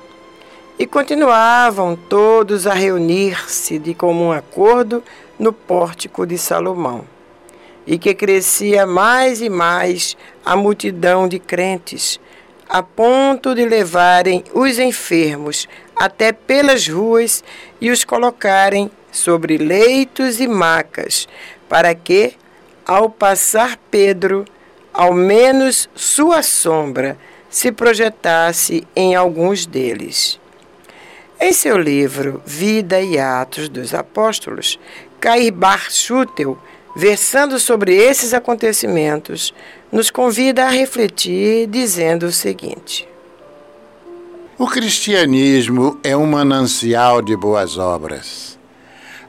E 0.76 0.84
continuavam 0.84 1.94
todos 1.94 2.66
a 2.66 2.74
reunir-se 2.74 3.78
de 3.78 3.94
comum 3.94 4.32
acordo 4.32 5.00
no 5.38 5.52
pórtico 5.52 6.26
de 6.26 6.36
Salomão. 6.36 7.04
E 7.86 7.98
que 7.98 8.12
crescia 8.12 8.84
mais 8.84 9.40
e 9.40 9.48
mais 9.48 10.16
a 10.44 10.56
multidão 10.56 11.28
de 11.28 11.38
crentes 11.38 12.18
a 12.68 12.82
ponto 12.82 13.54
de 13.54 13.64
levarem 13.64 14.44
os 14.52 14.78
enfermos 14.78 15.68
até 15.94 16.32
pelas 16.32 16.86
ruas 16.88 17.42
e 17.80 17.90
os 17.90 18.04
colocarem 18.04 18.90
sobre 19.10 19.56
leitos 19.56 20.40
e 20.40 20.46
macas, 20.46 21.26
para 21.68 21.94
que, 21.94 22.34
ao 22.84 23.08
passar 23.08 23.78
Pedro, 23.90 24.44
ao 24.92 25.12
menos 25.12 25.88
sua 25.94 26.42
sombra 26.42 27.16
se 27.48 27.72
projetasse 27.72 28.86
em 28.94 29.14
alguns 29.14 29.66
deles. 29.66 30.38
Em 31.38 31.52
seu 31.52 31.76
livro 31.76 32.42
Vida 32.46 33.00
e 33.00 33.18
Atos 33.18 33.68
dos 33.68 33.94
Apóstolos, 33.94 34.78
Cair 35.20 35.50
Bar 35.50 35.90
Schutel 35.90 36.58
versando 36.96 37.60
sobre 37.60 37.94
esses 37.94 38.32
acontecimentos, 38.32 39.52
nos 39.92 40.10
convida 40.10 40.64
a 40.64 40.70
refletir 40.70 41.66
dizendo 41.66 42.24
o 42.24 42.32
seguinte: 42.32 43.06
O 44.58 44.66
cristianismo 44.66 46.00
é 46.02 46.16
um 46.16 46.26
manancial 46.26 47.20
de 47.20 47.36
boas 47.36 47.76
obras. 47.76 48.56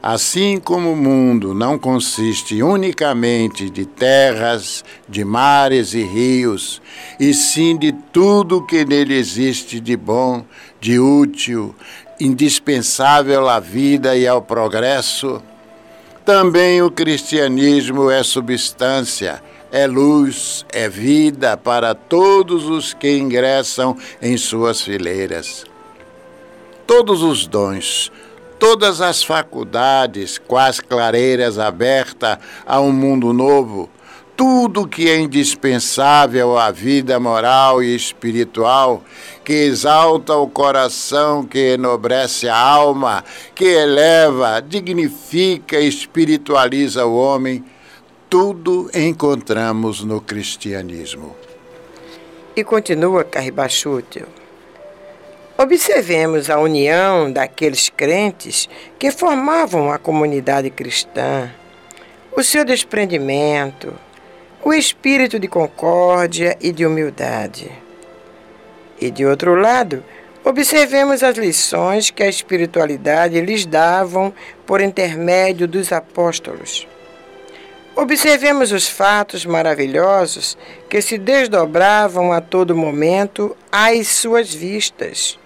Assim 0.00 0.58
como 0.58 0.92
o 0.92 0.96
mundo 0.96 1.52
não 1.52 1.76
consiste 1.76 2.62
unicamente 2.62 3.68
de 3.68 3.84
terras, 3.84 4.84
de 5.08 5.24
mares 5.24 5.92
e 5.92 6.02
rios, 6.02 6.80
e 7.20 7.34
sim 7.34 7.76
de 7.76 7.92
tudo 7.92 8.64
que 8.64 8.84
nele 8.84 9.14
existe 9.14 9.80
de 9.80 9.96
bom, 9.96 10.44
de 10.80 11.00
útil, 11.00 11.74
indispensável 12.18 13.48
à 13.48 13.58
vida 13.58 14.16
e 14.16 14.26
ao 14.26 14.40
progresso, 14.40 15.42
também 16.28 16.82
o 16.82 16.90
cristianismo 16.90 18.10
é 18.10 18.22
substância, 18.22 19.42
é 19.72 19.86
luz, 19.86 20.62
é 20.70 20.86
vida 20.86 21.56
para 21.56 21.94
todos 21.94 22.66
os 22.66 22.92
que 22.92 23.16
ingressam 23.16 23.96
em 24.20 24.36
suas 24.36 24.82
fileiras. 24.82 25.64
Todos 26.86 27.22
os 27.22 27.46
dons, 27.46 28.12
todas 28.58 29.00
as 29.00 29.22
faculdades, 29.22 30.36
quais 30.36 30.80
clareiras 30.80 31.58
abertas 31.58 32.36
a 32.66 32.78
um 32.78 32.92
mundo 32.92 33.32
novo, 33.32 33.88
tudo 34.38 34.86
que 34.86 35.10
é 35.10 35.18
indispensável 35.18 36.56
à 36.56 36.70
vida 36.70 37.18
moral 37.18 37.82
e 37.82 37.92
espiritual, 37.92 39.02
que 39.44 39.52
exalta 39.52 40.32
o 40.36 40.46
coração, 40.46 41.44
que 41.44 41.72
enobrece 41.72 42.48
a 42.48 42.56
alma, 42.56 43.24
que 43.52 43.64
eleva, 43.64 44.60
dignifica, 44.60 45.80
espiritualiza 45.80 47.04
o 47.04 47.16
homem, 47.16 47.64
tudo 48.30 48.88
encontramos 48.94 50.04
no 50.04 50.20
cristianismo. 50.20 51.34
E 52.54 52.62
continua 52.62 53.24
Carribachútil. 53.24 54.26
Observemos 55.58 56.48
a 56.48 56.60
união 56.60 57.32
daqueles 57.32 57.88
crentes 57.88 58.68
que 59.00 59.10
formavam 59.10 59.90
a 59.90 59.98
comunidade 59.98 60.70
cristã, 60.70 61.50
o 62.36 62.44
seu 62.44 62.64
desprendimento, 62.64 63.92
o 64.64 64.72
espírito 64.72 65.38
de 65.38 65.48
concórdia 65.48 66.56
e 66.60 66.72
de 66.72 66.84
humildade. 66.84 67.70
E 69.00 69.10
de 69.10 69.24
outro 69.24 69.54
lado, 69.54 70.02
observemos 70.44 71.22
as 71.22 71.36
lições 71.36 72.10
que 72.10 72.22
a 72.22 72.28
espiritualidade 72.28 73.40
lhes 73.40 73.64
davam 73.64 74.32
por 74.66 74.80
intermédio 74.80 75.68
dos 75.68 75.92
apóstolos. 75.92 76.86
Observemos 77.94 78.70
os 78.70 78.88
fatos 78.88 79.44
maravilhosos 79.44 80.56
que 80.88 81.02
se 81.02 81.18
desdobravam 81.18 82.32
a 82.32 82.40
todo 82.40 82.76
momento 82.76 83.56
às 83.72 84.06
suas 84.06 84.54
vistas. 84.54 85.38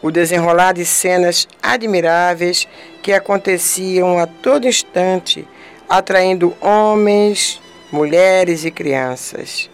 O 0.00 0.10
desenrolar 0.10 0.74
de 0.74 0.84
cenas 0.84 1.48
admiráveis 1.60 2.68
que 3.02 3.12
aconteciam 3.12 4.18
a 4.18 4.26
todo 4.26 4.68
instante, 4.68 5.46
atraindo 5.88 6.54
homens, 6.60 7.60
mulheres 7.90 8.64
e 8.64 8.70
crianças. 8.70 9.70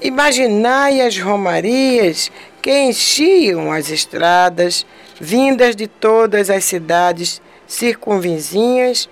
Imaginai 0.00 1.00
as 1.00 1.18
romarias 1.18 2.30
que 2.62 2.72
enchiam 2.72 3.70
as 3.70 3.90
estradas, 3.90 4.86
vindas 5.20 5.76
de 5.76 5.86
todas 5.86 6.48
as 6.48 6.64
cidades 6.64 7.40
circunvizinhas 7.66 9.08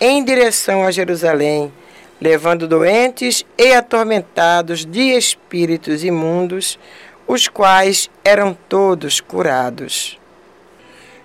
em 0.00 0.24
direção 0.24 0.84
a 0.84 0.90
Jerusalém, 0.90 1.72
levando 2.20 2.68
doentes 2.68 3.44
e 3.56 3.72
atormentados 3.72 4.86
de 4.86 5.16
espíritos 5.16 6.04
imundos, 6.04 6.78
os 7.26 7.48
quais 7.48 8.08
eram 8.24 8.56
todos 8.68 9.20
curados. 9.20 10.18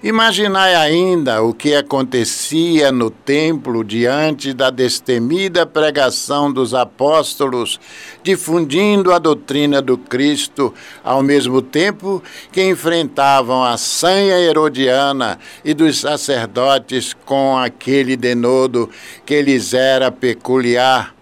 Imaginai 0.03 0.75
ainda 0.75 1.41
o 1.41 1.53
que 1.53 1.73
acontecia 1.73 2.91
no 2.91 3.09
templo 3.09 3.85
diante 3.85 4.53
da 4.53 4.69
destemida 4.69 5.65
pregação 5.65 6.51
dos 6.51 6.73
apóstolos, 6.73 7.79
difundindo 8.21 9.13
a 9.13 9.17
doutrina 9.17 9.81
do 9.81 9.97
Cristo, 9.97 10.73
ao 11.01 11.23
mesmo 11.23 11.61
tempo 11.61 12.21
que 12.51 12.61
enfrentavam 12.61 13.63
a 13.63 13.77
sanha 13.77 14.37
herodiana 14.39 15.39
e 15.63 15.73
dos 15.73 16.01
sacerdotes 16.01 17.15
com 17.25 17.57
aquele 17.57 18.17
denodo 18.17 18.89
que 19.25 19.41
lhes 19.41 19.73
era 19.73 20.11
peculiar 20.11 21.15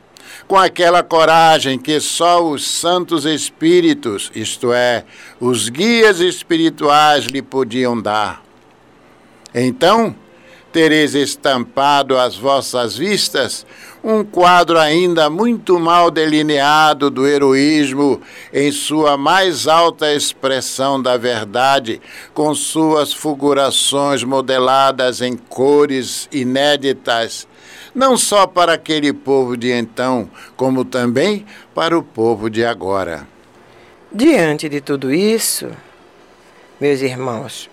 com 0.48 0.58
aquela 0.58 1.04
coragem 1.04 1.78
que 1.78 2.00
só 2.00 2.44
os 2.44 2.68
santos 2.68 3.26
espíritos, 3.26 4.32
isto 4.36 4.74
é, 4.74 5.06
os 5.40 5.70
guias 5.70 6.20
espirituais, 6.20 7.26
lhe 7.26 7.42
podiam 7.42 8.02
dar. 8.02 8.51
Então, 9.54 10.16
tereis 10.72 11.14
estampado 11.14 12.18
às 12.18 12.36
vossas 12.38 12.98
vistas 12.98 13.66
um 14.04 14.24
quadro 14.24 14.80
ainda 14.80 15.30
muito 15.30 15.80
mal 15.80 16.10
delineado 16.10 17.10
do 17.10 17.28
heroísmo 17.28 18.20
em 18.52 18.72
sua 18.72 19.16
mais 19.16 19.68
alta 19.68 20.12
expressão 20.12 21.02
da 21.02 21.18
verdade, 21.18 22.02
com 22.34 22.56
suas 22.56 23.14
figurações 23.14 24.24
modeladas 24.24 25.22
em 25.22 25.38
cores 25.38 26.28
inéditas, 26.32 27.48
não 27.94 28.18
só 28.18 28.48
para 28.48 28.74
aquele 28.74 29.14
povo 29.14 29.56
de 29.56 29.72
então, 29.72 30.30
como 30.56 30.84
também 30.84 31.46
para 31.76 31.98
o 31.98 32.02
povo 32.02 32.50
de 32.50 32.66
agora. 32.66 33.28
Diante 34.12 34.68
de 34.68 34.82
tudo 34.82 35.14
isso, 35.14 35.70
meus 36.80 37.02
irmãos, 37.02 37.70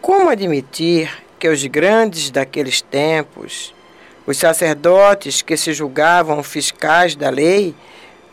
como 0.00 0.28
admitir 0.28 1.10
que 1.38 1.48
os 1.48 1.64
grandes 1.66 2.30
daqueles 2.30 2.80
tempos, 2.80 3.74
os 4.26 4.36
sacerdotes 4.36 5.42
que 5.42 5.56
se 5.56 5.72
julgavam 5.72 6.42
fiscais 6.42 7.14
da 7.14 7.30
lei, 7.30 7.74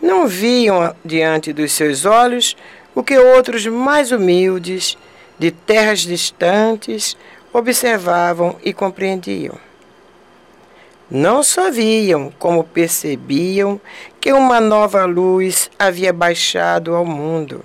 não 0.02 0.28
viam 0.28 0.96
diante 1.04 1.52
dos 1.52 1.72
seus 1.72 2.06
olhos 2.06 2.56
o 2.94 3.04
que 3.04 3.18
outros 3.18 3.66
mais 3.66 4.12
humildes, 4.12 4.98
de 5.40 5.52
terras 5.52 6.00
distantes, 6.00 7.16
observavam 7.54 8.56
e 8.64 8.74
compreendiam. 8.74 9.56
Não 11.10 11.42
só 11.42 11.72
viam, 11.72 12.34
como 12.38 12.64
percebiam 12.64 13.80
que 14.20 14.34
uma 14.34 14.60
nova 14.60 15.06
luz 15.06 15.72
havia 15.80 16.12
baixado 16.12 16.94
ao 16.96 17.06
mundo. 17.06 17.64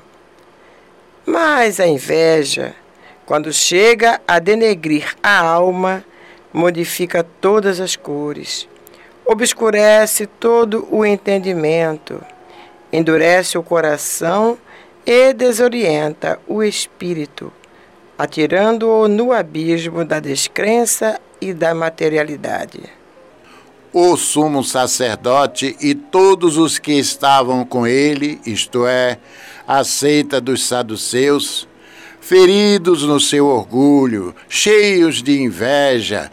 Mas 1.27 1.81
a 1.81 1.87
inveja, 1.87 2.75
quando 3.33 3.51
chega 3.51 4.21
a 4.29 4.39
denegrir 4.39 5.17
a 5.23 5.41
alma, 5.41 6.05
modifica 6.53 7.25
todas 7.41 7.81
as 7.81 7.97
cores, 7.97 8.69
obscurece 9.25 10.27
todo 10.27 10.87
o 10.91 11.03
entendimento, 11.03 12.23
endurece 12.93 13.57
o 13.57 13.63
coração 13.63 14.59
e 15.07 15.33
desorienta 15.33 16.39
o 16.47 16.63
espírito, 16.63 17.51
atirando-o 18.19 19.09
no 19.09 19.33
abismo 19.33 20.05
da 20.05 20.21
descrença 20.21 21.19
e 21.41 21.55
da 21.55 21.75
materialidade. 21.75 22.83
O 23.95 24.15
sumo 24.15 24.63
sacerdote 24.63 25.75
e 25.81 25.95
todos 25.95 26.59
os 26.59 26.79
que 26.79 26.93
estavam 26.93 27.65
com 27.65 27.87
ele, 27.87 28.39
isto 28.45 28.87
é, 28.87 29.17
a 29.67 29.83
seita 29.85 30.39
dos 30.39 30.67
saduceus, 30.67 31.67
feridos 32.23 33.03
no 33.03 33.19
seu 33.19 33.47
orgulho, 33.47 34.33
cheios 34.49 35.23
de 35.23 35.43
inveja, 35.43 36.31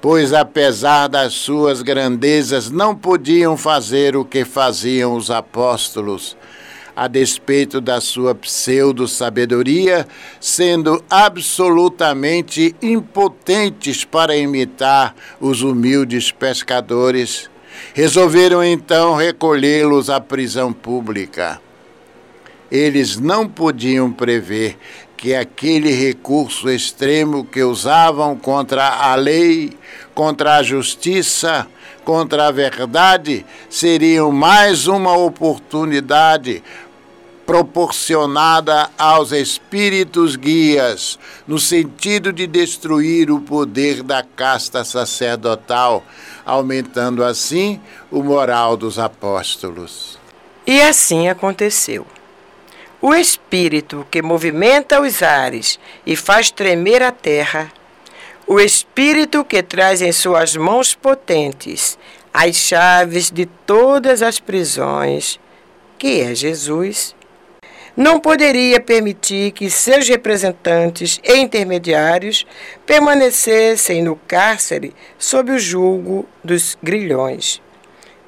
pois 0.00 0.32
apesar 0.32 1.06
das 1.06 1.34
suas 1.34 1.82
grandezas 1.82 2.70
não 2.70 2.96
podiam 2.96 3.54
fazer 3.54 4.16
o 4.16 4.24
que 4.24 4.42
faziam 4.42 5.14
os 5.14 5.30
apóstolos, 5.30 6.34
a 6.96 7.06
despeito 7.06 7.78
da 7.78 8.00
sua 8.00 8.34
pseudo-sabedoria, 8.34 10.08
sendo 10.40 11.04
absolutamente 11.10 12.74
impotentes 12.80 14.04
para 14.04 14.34
imitar 14.34 15.14
os 15.38 15.60
humildes 15.60 16.32
pescadores, 16.32 17.50
resolveram 17.92 18.64
então 18.64 19.14
recolhê-los 19.14 20.08
à 20.08 20.18
prisão 20.18 20.72
pública. 20.72 21.60
Eles 22.70 23.18
não 23.18 23.48
podiam 23.48 24.12
prever 24.12 24.76
que 25.18 25.34
aquele 25.34 25.90
recurso 25.90 26.70
extremo 26.70 27.44
que 27.44 27.60
usavam 27.60 28.36
contra 28.36 28.88
a 28.88 29.16
lei, 29.16 29.76
contra 30.14 30.58
a 30.58 30.62
justiça, 30.62 31.66
contra 32.04 32.46
a 32.46 32.52
verdade, 32.52 33.44
seriam 33.68 34.30
mais 34.30 34.86
uma 34.86 35.16
oportunidade 35.16 36.62
proporcionada 37.44 38.90
aos 38.96 39.32
espíritos 39.32 40.36
guias, 40.36 41.18
no 41.48 41.58
sentido 41.58 42.32
de 42.32 42.46
destruir 42.46 43.28
o 43.28 43.40
poder 43.40 44.04
da 44.04 44.22
casta 44.22 44.84
sacerdotal, 44.84 46.04
aumentando 46.46 47.24
assim 47.24 47.80
o 48.08 48.22
moral 48.22 48.76
dos 48.76 49.00
apóstolos. 49.00 50.16
E 50.64 50.80
assim 50.80 51.26
aconteceu. 51.26 52.06
O 53.00 53.14
espírito 53.14 54.04
que 54.10 54.20
movimenta 54.20 55.00
os 55.00 55.22
ares 55.22 55.78
e 56.04 56.16
faz 56.16 56.50
tremer 56.50 57.00
a 57.00 57.12
terra, 57.12 57.72
o 58.44 58.58
espírito 58.58 59.44
que 59.44 59.62
traz 59.62 60.02
em 60.02 60.10
suas 60.10 60.56
mãos 60.56 60.94
potentes 60.94 61.96
as 62.34 62.56
chaves 62.56 63.30
de 63.30 63.46
todas 63.46 64.20
as 64.20 64.40
prisões, 64.40 65.38
que 65.96 66.20
é 66.20 66.34
Jesus, 66.34 67.14
não 67.96 68.18
poderia 68.18 68.80
permitir 68.80 69.52
que 69.52 69.70
seus 69.70 70.08
representantes 70.08 71.20
e 71.22 71.36
intermediários 71.36 72.44
permanecessem 72.84 74.02
no 74.02 74.16
cárcere 74.16 74.92
sob 75.16 75.52
o 75.52 75.58
julgo 75.58 76.26
dos 76.42 76.76
grilhões. 76.82 77.62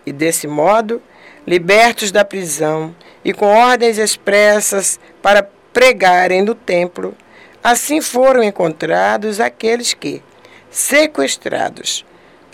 E 0.07 0.13
desse 0.13 0.47
modo, 0.47 1.03
libertos 1.47 2.11
da 2.11 2.25
prisão 2.25 2.95
e 3.25 3.33
com 3.33 3.47
ordens 3.47 3.99
expressas 3.99 4.99
para 5.23 5.43
pregarem 5.73 6.43
no 6.43 6.55
templo, 6.55 7.15
assim 7.63 8.01
foram 8.01 8.43
encontrados 8.43 9.41
aqueles 9.41 9.95
que, 9.95 10.23
sequestrados, 10.71 12.05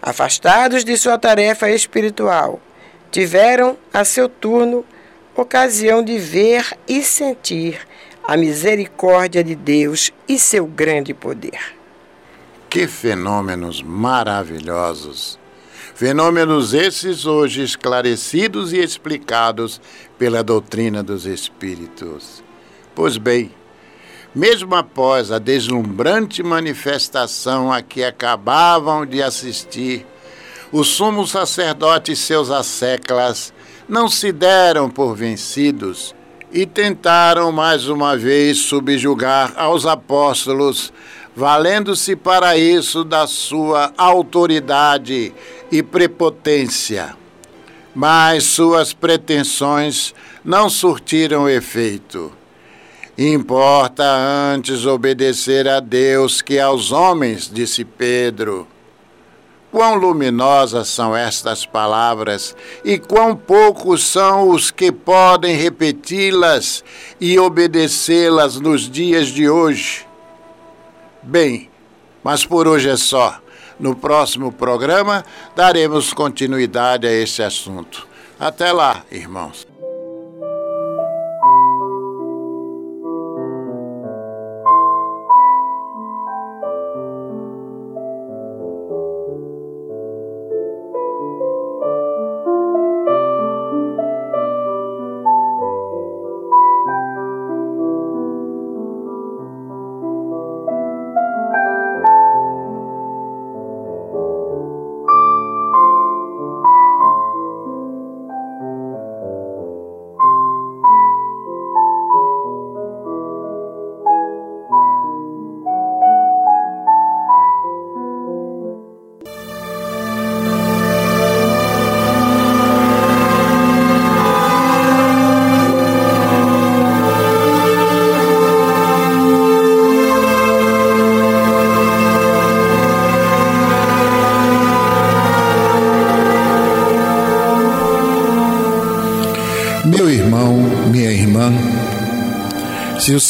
afastados 0.02 0.84
de 0.84 0.96
sua 0.96 1.18
tarefa 1.18 1.70
espiritual, 1.70 2.60
tiveram 3.10 3.76
a 3.92 4.04
seu 4.04 4.28
turno 4.28 4.84
ocasião 5.34 6.02
de 6.02 6.18
ver 6.18 6.66
e 6.88 7.02
sentir 7.02 7.86
a 8.24 8.36
misericórdia 8.36 9.44
de 9.44 9.54
Deus 9.54 10.12
e 10.28 10.38
seu 10.38 10.66
grande 10.66 11.14
poder. 11.14 11.76
Que 12.68 12.88
fenômenos 12.88 13.80
maravilhosos! 13.82 15.38
Fenômenos 15.94 16.74
esses 16.74 17.24
hoje 17.24 17.62
esclarecidos 17.62 18.74
e 18.74 18.78
explicados 18.78 19.80
pela 20.18 20.42
doutrina 20.42 21.02
dos 21.02 21.26
Espíritos. 21.26 22.42
Pois 22.94 23.16
bem, 23.16 23.50
mesmo 24.34 24.74
após 24.74 25.30
a 25.30 25.38
deslumbrante 25.38 26.42
manifestação 26.42 27.72
a 27.72 27.82
que 27.82 28.04
acabavam 28.04 29.06
de 29.06 29.22
assistir, 29.22 30.06
o 30.72 30.84
sumo 30.84 31.26
sacerdote 31.26 32.12
e 32.12 32.16
seus 32.16 32.50
asseclas 32.50 33.52
não 33.88 34.08
se 34.08 34.32
deram 34.32 34.90
por 34.90 35.14
vencidos 35.14 36.14
e 36.52 36.66
tentaram 36.66 37.52
mais 37.52 37.88
uma 37.88 38.16
vez 38.16 38.58
subjugar 38.58 39.52
aos 39.56 39.86
apóstolos 39.86 40.92
valendo-se 41.36 42.16
para 42.16 42.56
isso 42.56 43.04
da 43.04 43.26
sua 43.26 43.92
autoridade 43.98 45.34
e 45.70 45.82
prepotência. 45.82 47.14
Mas 47.96 48.44
suas 48.44 48.92
pretensões 48.92 50.14
não 50.44 50.68
surtiram 50.68 51.48
efeito. 51.48 52.30
Importa 53.16 54.04
antes 54.04 54.84
obedecer 54.84 55.66
a 55.66 55.80
Deus 55.80 56.42
que 56.42 56.60
aos 56.60 56.92
homens, 56.92 57.50
disse 57.50 57.86
Pedro. 57.86 58.68
Quão 59.72 59.94
luminosas 59.94 60.88
são 60.88 61.16
estas 61.16 61.64
palavras 61.64 62.54
e 62.84 62.98
quão 62.98 63.34
poucos 63.34 64.06
são 64.06 64.50
os 64.50 64.70
que 64.70 64.92
podem 64.92 65.56
repeti-las 65.56 66.84
e 67.18 67.38
obedecê-las 67.38 68.60
nos 68.60 68.90
dias 68.90 69.28
de 69.28 69.48
hoje. 69.48 70.06
Bem, 71.22 71.70
mas 72.22 72.44
por 72.44 72.68
hoje 72.68 72.90
é 72.90 72.96
só. 72.98 73.40
No 73.78 73.94
próximo 73.94 74.52
programa 74.52 75.24
daremos 75.54 76.12
continuidade 76.12 77.06
a 77.06 77.12
esse 77.12 77.42
assunto. 77.42 78.06
Até 78.38 78.72
lá, 78.72 79.02
irmãos. 79.10 79.65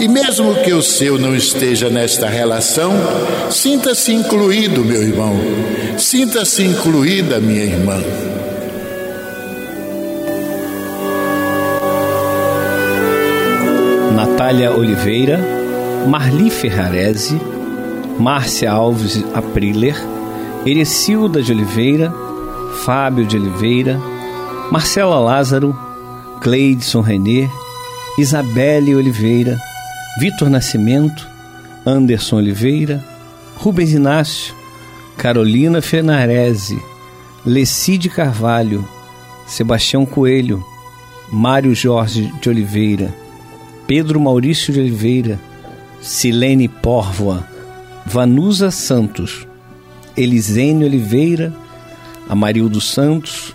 e, 0.00 0.08
mesmo 0.08 0.54
que 0.64 0.72
o 0.72 0.82
seu 0.82 1.18
não 1.18 1.36
esteja 1.36 1.90
nesta 1.90 2.26
relação, 2.26 2.92
sinta-se 3.50 4.12
incluído, 4.14 4.82
meu 4.82 5.02
irmão, 5.02 5.36
sinta-se 5.98 6.62
incluída, 6.64 7.38
minha 7.38 7.64
irmã. 7.64 8.02
Natália 14.14 14.72
Oliveira, 14.72 15.38
Marli 16.08 16.48
Ferrarese, 16.48 17.38
Márcia 18.18 18.72
Alves 18.72 19.22
Apriler, 19.34 19.96
Erecilda 20.64 21.42
de 21.42 21.52
Oliveira, 21.52 22.10
Fábio 22.84 23.26
de 23.26 23.36
Oliveira, 23.36 24.00
Marcela 24.70 25.18
Lázaro, 25.18 25.78
Cleidson 26.40 27.02
Renê, 27.02 27.50
Isabelle 28.18 28.94
Oliveira, 28.94 29.58
Vitor 30.18 30.50
Nascimento, 30.50 31.26
Anderson 31.86 32.36
Oliveira, 32.36 33.02
Rubens 33.56 33.92
Inácio, 33.92 34.54
Carolina 35.16 35.80
Fenarese, 35.80 36.80
Lecide 37.46 38.08
Carvalho, 38.08 38.86
Sebastião 39.46 40.04
Coelho, 40.04 40.64
Mário 41.30 41.74
Jorge 41.74 42.32
de 42.40 42.48
Oliveira, 42.48 43.14
Pedro 43.86 44.20
Maurício 44.20 44.72
de 44.72 44.80
Oliveira, 44.80 45.38
Silene 46.00 46.68
Pórvoa, 46.68 47.46
Vanusa 48.04 48.70
Santos, 48.70 49.46
Elisene 50.16 50.84
Oliveira, 50.84 51.52
Amarildo 52.28 52.80
Santos, 52.80 53.54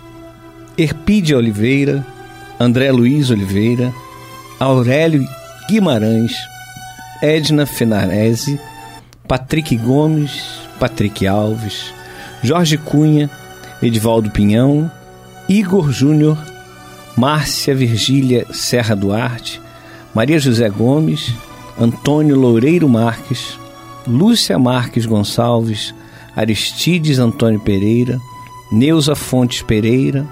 Erpídia 0.76 1.36
Oliveira, 1.36 2.04
André 2.58 2.90
Luiz 2.90 3.30
Oliveira, 3.30 3.92
Aurélio 4.58 5.22
Guimarães, 5.68 6.32
Edna 7.20 7.66
Fenarese, 7.66 8.60
Patrick 9.26 9.76
Gomes, 9.76 10.60
Patrick 10.78 11.26
Alves, 11.26 11.92
Jorge 12.44 12.78
Cunha, 12.78 13.28
Edivaldo 13.82 14.30
Pinhão, 14.30 14.90
Igor 15.48 15.90
Júnior, 15.90 16.38
Márcia 17.16 17.74
Virgília 17.74 18.46
Serra 18.52 18.94
Duarte, 18.94 19.60
Maria 20.14 20.38
José 20.38 20.68
Gomes, 20.68 21.34
Antônio 21.80 22.36
Loureiro 22.36 22.88
Marques, 22.88 23.58
Lúcia 24.06 24.58
Marques 24.58 25.04
Gonçalves, 25.04 25.92
Aristides 26.36 27.18
Antônio 27.18 27.58
Pereira, 27.58 28.20
Neuza 28.70 29.16
Fontes 29.16 29.62
Pereira, 29.62 30.24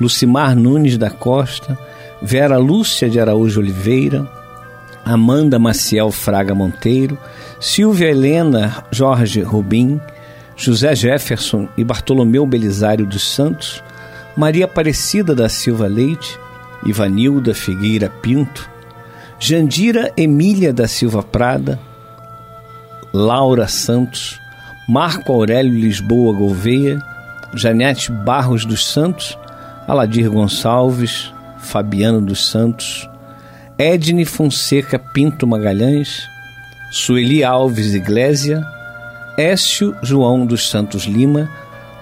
Lucimar 0.00 0.56
Nunes 0.56 0.96
da 0.96 1.10
Costa, 1.10 1.78
Vera 2.22 2.56
Lúcia 2.56 3.10
de 3.10 3.20
Araújo 3.20 3.60
Oliveira, 3.60 4.37
Amanda 5.08 5.58
Maciel 5.58 6.12
Fraga 6.12 6.54
Monteiro, 6.54 7.16
Silvia 7.58 8.10
Helena 8.10 8.84
Jorge 8.92 9.40
Rubim, 9.40 9.98
José 10.54 10.94
Jefferson 10.94 11.66
e 11.78 11.84
Bartolomeu 11.84 12.44
Belisário 12.44 13.06
dos 13.06 13.34
Santos, 13.34 13.82
Maria 14.36 14.66
Aparecida 14.66 15.34
da 15.34 15.48
Silva 15.48 15.86
Leite, 15.86 16.38
Ivanilda 16.84 17.54
Figueira 17.54 18.10
Pinto, 18.10 18.68
Jandira 19.38 20.12
Emília 20.16 20.72
da 20.72 20.86
Silva 20.86 21.22
Prada, 21.22 21.78
Laura 23.12 23.66
Santos, 23.66 24.38
Marco 24.86 25.32
Aurélio 25.32 25.72
Lisboa 25.72 26.34
Gouveia, 26.34 27.02
Janete 27.54 28.12
Barros 28.12 28.66
dos 28.66 28.84
Santos, 28.86 29.38
Aladir 29.86 30.28
Gonçalves, 30.28 31.32
Fabiano 31.58 32.20
dos 32.20 32.50
Santos, 32.50 33.08
Edne 33.78 34.24
Fonseca 34.24 34.98
Pinto 34.98 35.46
Magalhães, 35.46 36.28
Sueli 36.90 37.44
Alves 37.44 37.94
Iglésia, 37.94 38.66
Écio 39.36 39.94
João 40.02 40.44
dos 40.44 40.68
Santos 40.68 41.04
Lima, 41.04 41.48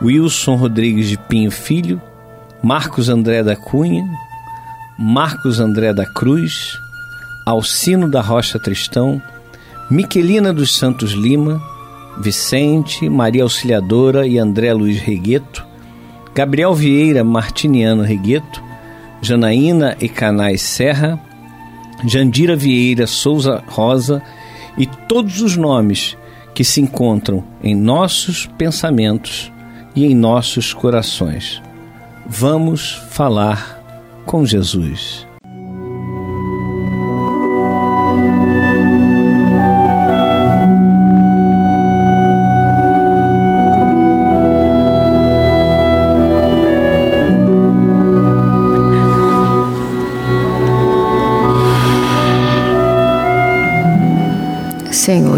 Wilson 0.00 0.56
Rodrigues 0.56 1.06
de 1.06 1.18
Pinho 1.18 1.50
Filho, 1.50 2.00
Marcos 2.62 3.10
André 3.10 3.42
da 3.42 3.54
Cunha, 3.54 4.02
Marcos 4.98 5.60
André 5.60 5.92
da 5.92 6.06
Cruz, 6.06 6.78
Alcino 7.44 8.10
da 8.10 8.22
Rocha 8.22 8.58
Tristão, 8.58 9.20
Miquelina 9.90 10.54
dos 10.54 10.74
Santos 10.78 11.12
Lima, 11.12 11.62
Vicente, 12.18 13.06
Maria 13.06 13.42
Auxiliadora 13.42 14.26
e 14.26 14.38
André 14.38 14.72
Luiz 14.72 14.98
Regueto, 14.98 15.62
Gabriel 16.34 16.72
Vieira 16.72 17.22
Martiniano 17.22 18.02
Regueto, 18.02 18.64
Janaína 19.20 19.94
e 20.00 20.08
Canais 20.08 20.62
Serra, 20.62 21.20
Jandira 22.04 22.56
Vieira 22.56 23.06
Souza 23.06 23.62
Rosa 23.66 24.22
e 24.76 24.86
todos 24.86 25.40
os 25.40 25.56
nomes 25.56 26.16
que 26.54 26.64
se 26.64 26.80
encontram 26.80 27.44
em 27.62 27.74
nossos 27.74 28.46
pensamentos 28.58 29.52
e 29.94 30.04
em 30.04 30.14
nossos 30.14 30.72
corações. 30.72 31.62
Vamos 32.26 32.92
falar 33.10 33.82
com 34.24 34.44
Jesus. 34.44 35.25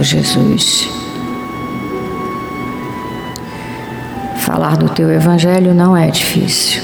Jesus. 0.09 0.89
Falar 4.39 4.77
do 4.77 4.89
teu 4.89 5.11
evangelho 5.11 5.75
não 5.75 5.97
é 5.97 6.11
difícil. 6.11 6.83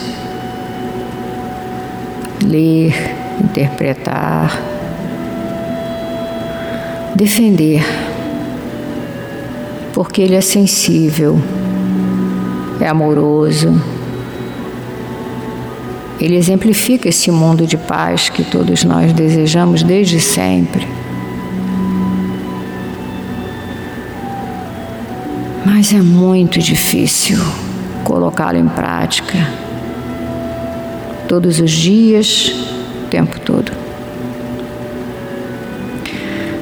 Ler, 2.42 2.92
interpretar, 3.40 4.60
defender, 7.14 7.82
porque 9.94 10.20
ele 10.20 10.34
é 10.34 10.42
sensível, 10.42 11.40
é 12.80 12.86
amoroso. 12.86 13.80
Ele 16.20 16.36
exemplifica 16.36 17.08
esse 17.08 17.30
mundo 17.30 17.66
de 17.66 17.78
paz 17.78 18.28
que 18.28 18.44
todos 18.44 18.84
nós 18.84 19.12
desejamos 19.12 19.82
desde 19.82 20.20
sempre. 20.20 21.03
Mas 25.76 25.92
é 25.92 26.00
muito 26.00 26.60
difícil 26.60 27.36
colocá-lo 28.04 28.56
em 28.56 28.68
prática 28.68 29.36
todos 31.26 31.58
os 31.58 31.68
dias, 31.68 32.54
o 33.04 33.08
tempo 33.08 33.40
todo. 33.40 33.72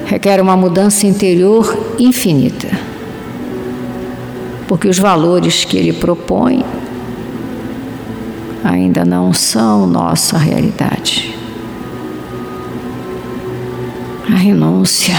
Requer 0.06 0.40
uma 0.40 0.56
mudança 0.56 1.06
interior 1.06 1.94
infinita, 1.98 2.70
porque 4.66 4.88
os 4.88 4.98
valores 4.98 5.62
que 5.66 5.76
ele 5.76 5.92
propõe 5.92 6.64
ainda 8.64 9.04
não 9.04 9.34
são 9.34 9.86
nossa 9.86 10.38
realidade. 10.38 11.36
A 14.32 14.36
renúncia 14.36 15.14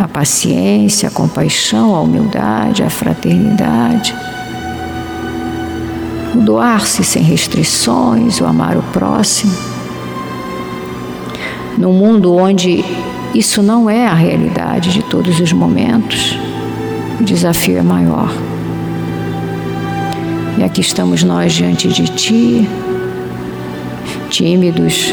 a 0.00 0.08
paciência, 0.08 1.08
a 1.08 1.12
compaixão, 1.12 1.94
a 1.94 2.00
humildade, 2.00 2.82
a 2.82 2.88
fraternidade, 2.88 4.14
o 6.34 6.38
doar-se 6.40 7.04
sem 7.04 7.22
restrições, 7.22 8.40
o 8.40 8.46
amar 8.46 8.78
o 8.78 8.82
próximo. 8.94 9.52
Num 11.76 11.92
mundo 11.92 12.34
onde 12.34 12.82
isso 13.34 13.62
não 13.62 13.90
é 13.90 14.06
a 14.06 14.14
realidade 14.14 14.90
de 14.90 15.02
todos 15.02 15.38
os 15.38 15.52
momentos, 15.52 16.34
o 17.20 17.22
desafio 17.22 17.76
é 17.76 17.82
maior. 17.82 18.32
E 20.56 20.64
aqui 20.64 20.80
estamos 20.80 21.22
nós 21.22 21.52
diante 21.52 21.88
de 21.88 22.04
Ti, 22.04 22.68
tímidos, 24.30 25.12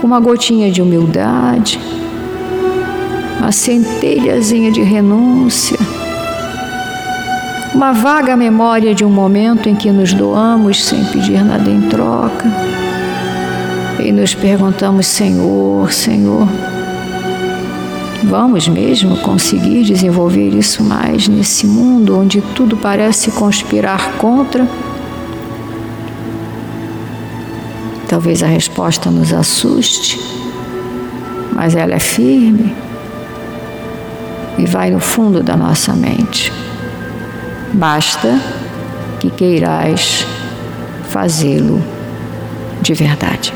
com 0.00 0.08
uma 0.08 0.18
gotinha 0.18 0.72
de 0.72 0.82
humildade 0.82 1.78
uma 3.40 3.50
centelhazinha 3.52 4.70
de 4.70 4.82
renúncia, 4.82 5.78
uma 7.74 7.90
vaga 7.90 8.36
memória 8.36 8.94
de 8.94 9.02
um 9.02 9.08
momento 9.08 9.66
em 9.66 9.74
que 9.74 9.90
nos 9.90 10.12
doamos 10.12 10.84
sem 10.84 11.02
pedir 11.06 11.42
nada 11.42 11.68
em 11.70 11.80
troca. 11.88 12.46
E 13.98 14.12
nos 14.12 14.34
perguntamos: 14.34 15.06
Senhor, 15.06 15.90
Senhor, 15.90 16.46
vamos 18.24 18.68
mesmo 18.68 19.16
conseguir 19.18 19.84
desenvolver 19.84 20.50
isso 20.50 20.84
mais 20.84 21.26
nesse 21.26 21.66
mundo 21.66 22.18
onde 22.18 22.42
tudo 22.54 22.76
parece 22.76 23.30
conspirar 23.30 24.12
contra? 24.18 24.68
Talvez 28.06 28.42
a 28.42 28.46
resposta 28.46 29.10
nos 29.10 29.32
assuste, 29.32 30.20
mas 31.54 31.74
ela 31.74 31.94
é 31.94 32.00
firme 32.00 32.89
e 34.60 34.66
vai 34.66 34.90
no 34.90 35.00
fundo 35.00 35.42
da 35.42 35.56
nossa 35.56 35.94
mente. 35.94 36.52
Basta 37.72 38.38
que 39.18 39.30
queirais 39.30 40.26
fazê-lo 41.08 41.82
de 42.82 42.92
verdade. 42.92 43.54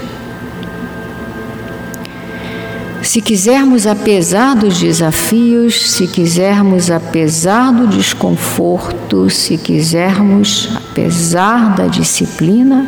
Se 3.02 3.20
quisermos, 3.20 3.86
apesar 3.86 4.56
dos 4.56 4.80
desafios, 4.80 5.90
se 5.90 6.06
quisermos, 6.06 6.90
apesar 6.90 7.70
do 7.70 7.86
desconforto, 7.86 9.28
se 9.28 9.58
quisermos, 9.58 10.70
apesar 10.74 11.76
da 11.76 11.86
disciplina, 11.86 12.86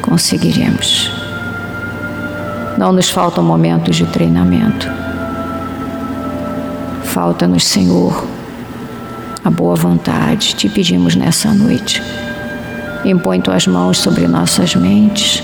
conseguiremos. 0.00 1.10
Não 2.78 2.92
nos 2.92 3.10
faltam 3.10 3.42
momentos 3.42 3.96
de 3.96 4.06
treinamento 4.06 5.03
Falta-nos, 7.14 7.62
Senhor, 7.62 8.26
a 9.44 9.48
boa 9.48 9.76
vontade. 9.76 10.56
Te 10.56 10.68
pedimos 10.68 11.14
nessa 11.14 11.54
noite. 11.54 12.02
Impõe 13.04 13.40
tuas 13.40 13.68
mãos 13.68 13.98
sobre 13.98 14.26
nossas 14.26 14.74
mentes, 14.74 15.40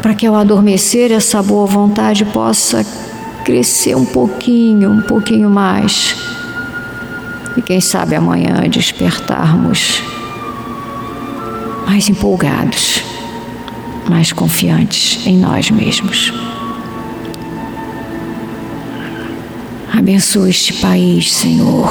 para 0.00 0.14
que 0.14 0.26
ao 0.26 0.34
adormecer 0.34 1.12
essa 1.12 1.42
boa 1.42 1.66
vontade 1.66 2.24
possa 2.24 2.86
crescer 3.44 3.94
um 3.94 4.06
pouquinho, 4.06 4.90
um 4.90 5.02
pouquinho 5.02 5.50
mais. 5.50 6.16
E 7.54 7.60
quem 7.60 7.78
sabe 7.78 8.14
amanhã 8.14 8.62
despertarmos 8.70 10.02
mais 11.86 12.08
empolgados, 12.08 13.02
mais 14.08 14.32
confiantes 14.32 15.26
em 15.26 15.36
nós 15.36 15.70
mesmos. 15.70 16.32
Abençoa 20.02 20.50
este 20.50 20.72
país, 20.72 21.32
Senhor. 21.32 21.88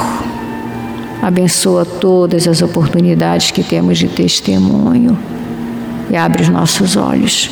Abençoa 1.22 1.86
todas 1.86 2.46
as 2.46 2.60
oportunidades 2.60 3.50
que 3.50 3.64
temos 3.64 3.96
de 3.96 4.06
testemunho 4.06 5.18
e 6.10 6.14
abre 6.14 6.42
os 6.42 6.50
nossos 6.50 6.94
olhos 6.94 7.48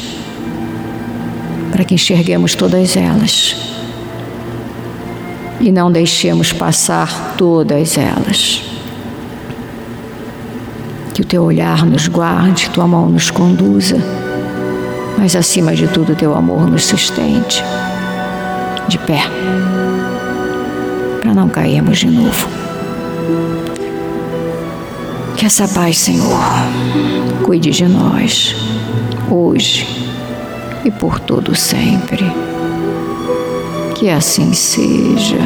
para 1.72 1.82
que 1.82 1.94
enxerguemos 1.94 2.54
todas 2.54 2.94
elas 2.94 3.56
e 5.58 5.72
não 5.72 5.90
deixemos 5.90 6.52
passar 6.52 7.36
todas 7.38 7.96
elas. 7.96 8.60
Que 11.14 11.22
o 11.22 11.24
teu 11.24 11.42
olhar 11.42 11.86
nos 11.86 12.06
guarde, 12.06 12.68
tua 12.68 12.86
mão 12.86 13.08
nos 13.08 13.30
conduza, 13.30 13.96
mas 15.16 15.34
acima 15.34 15.74
de 15.74 15.88
tudo, 15.88 16.14
teu 16.14 16.34
amor 16.34 16.70
nos 16.70 16.84
sustente. 16.84 17.64
De 18.88 18.98
pé 18.98 19.22
para 21.20 21.34
não 21.34 21.48
cairmos 21.48 21.98
de 21.98 22.06
novo. 22.06 22.48
Que 25.36 25.46
essa 25.46 25.68
paz, 25.68 25.98
Senhor, 25.98 26.40
cuide 27.44 27.70
de 27.70 27.86
nós, 27.86 28.54
hoje 29.30 29.86
e 30.84 30.90
por 30.90 31.20
todo 31.20 31.54
sempre. 31.54 32.24
Que 33.94 34.08
assim 34.08 34.52
seja. 34.52 35.38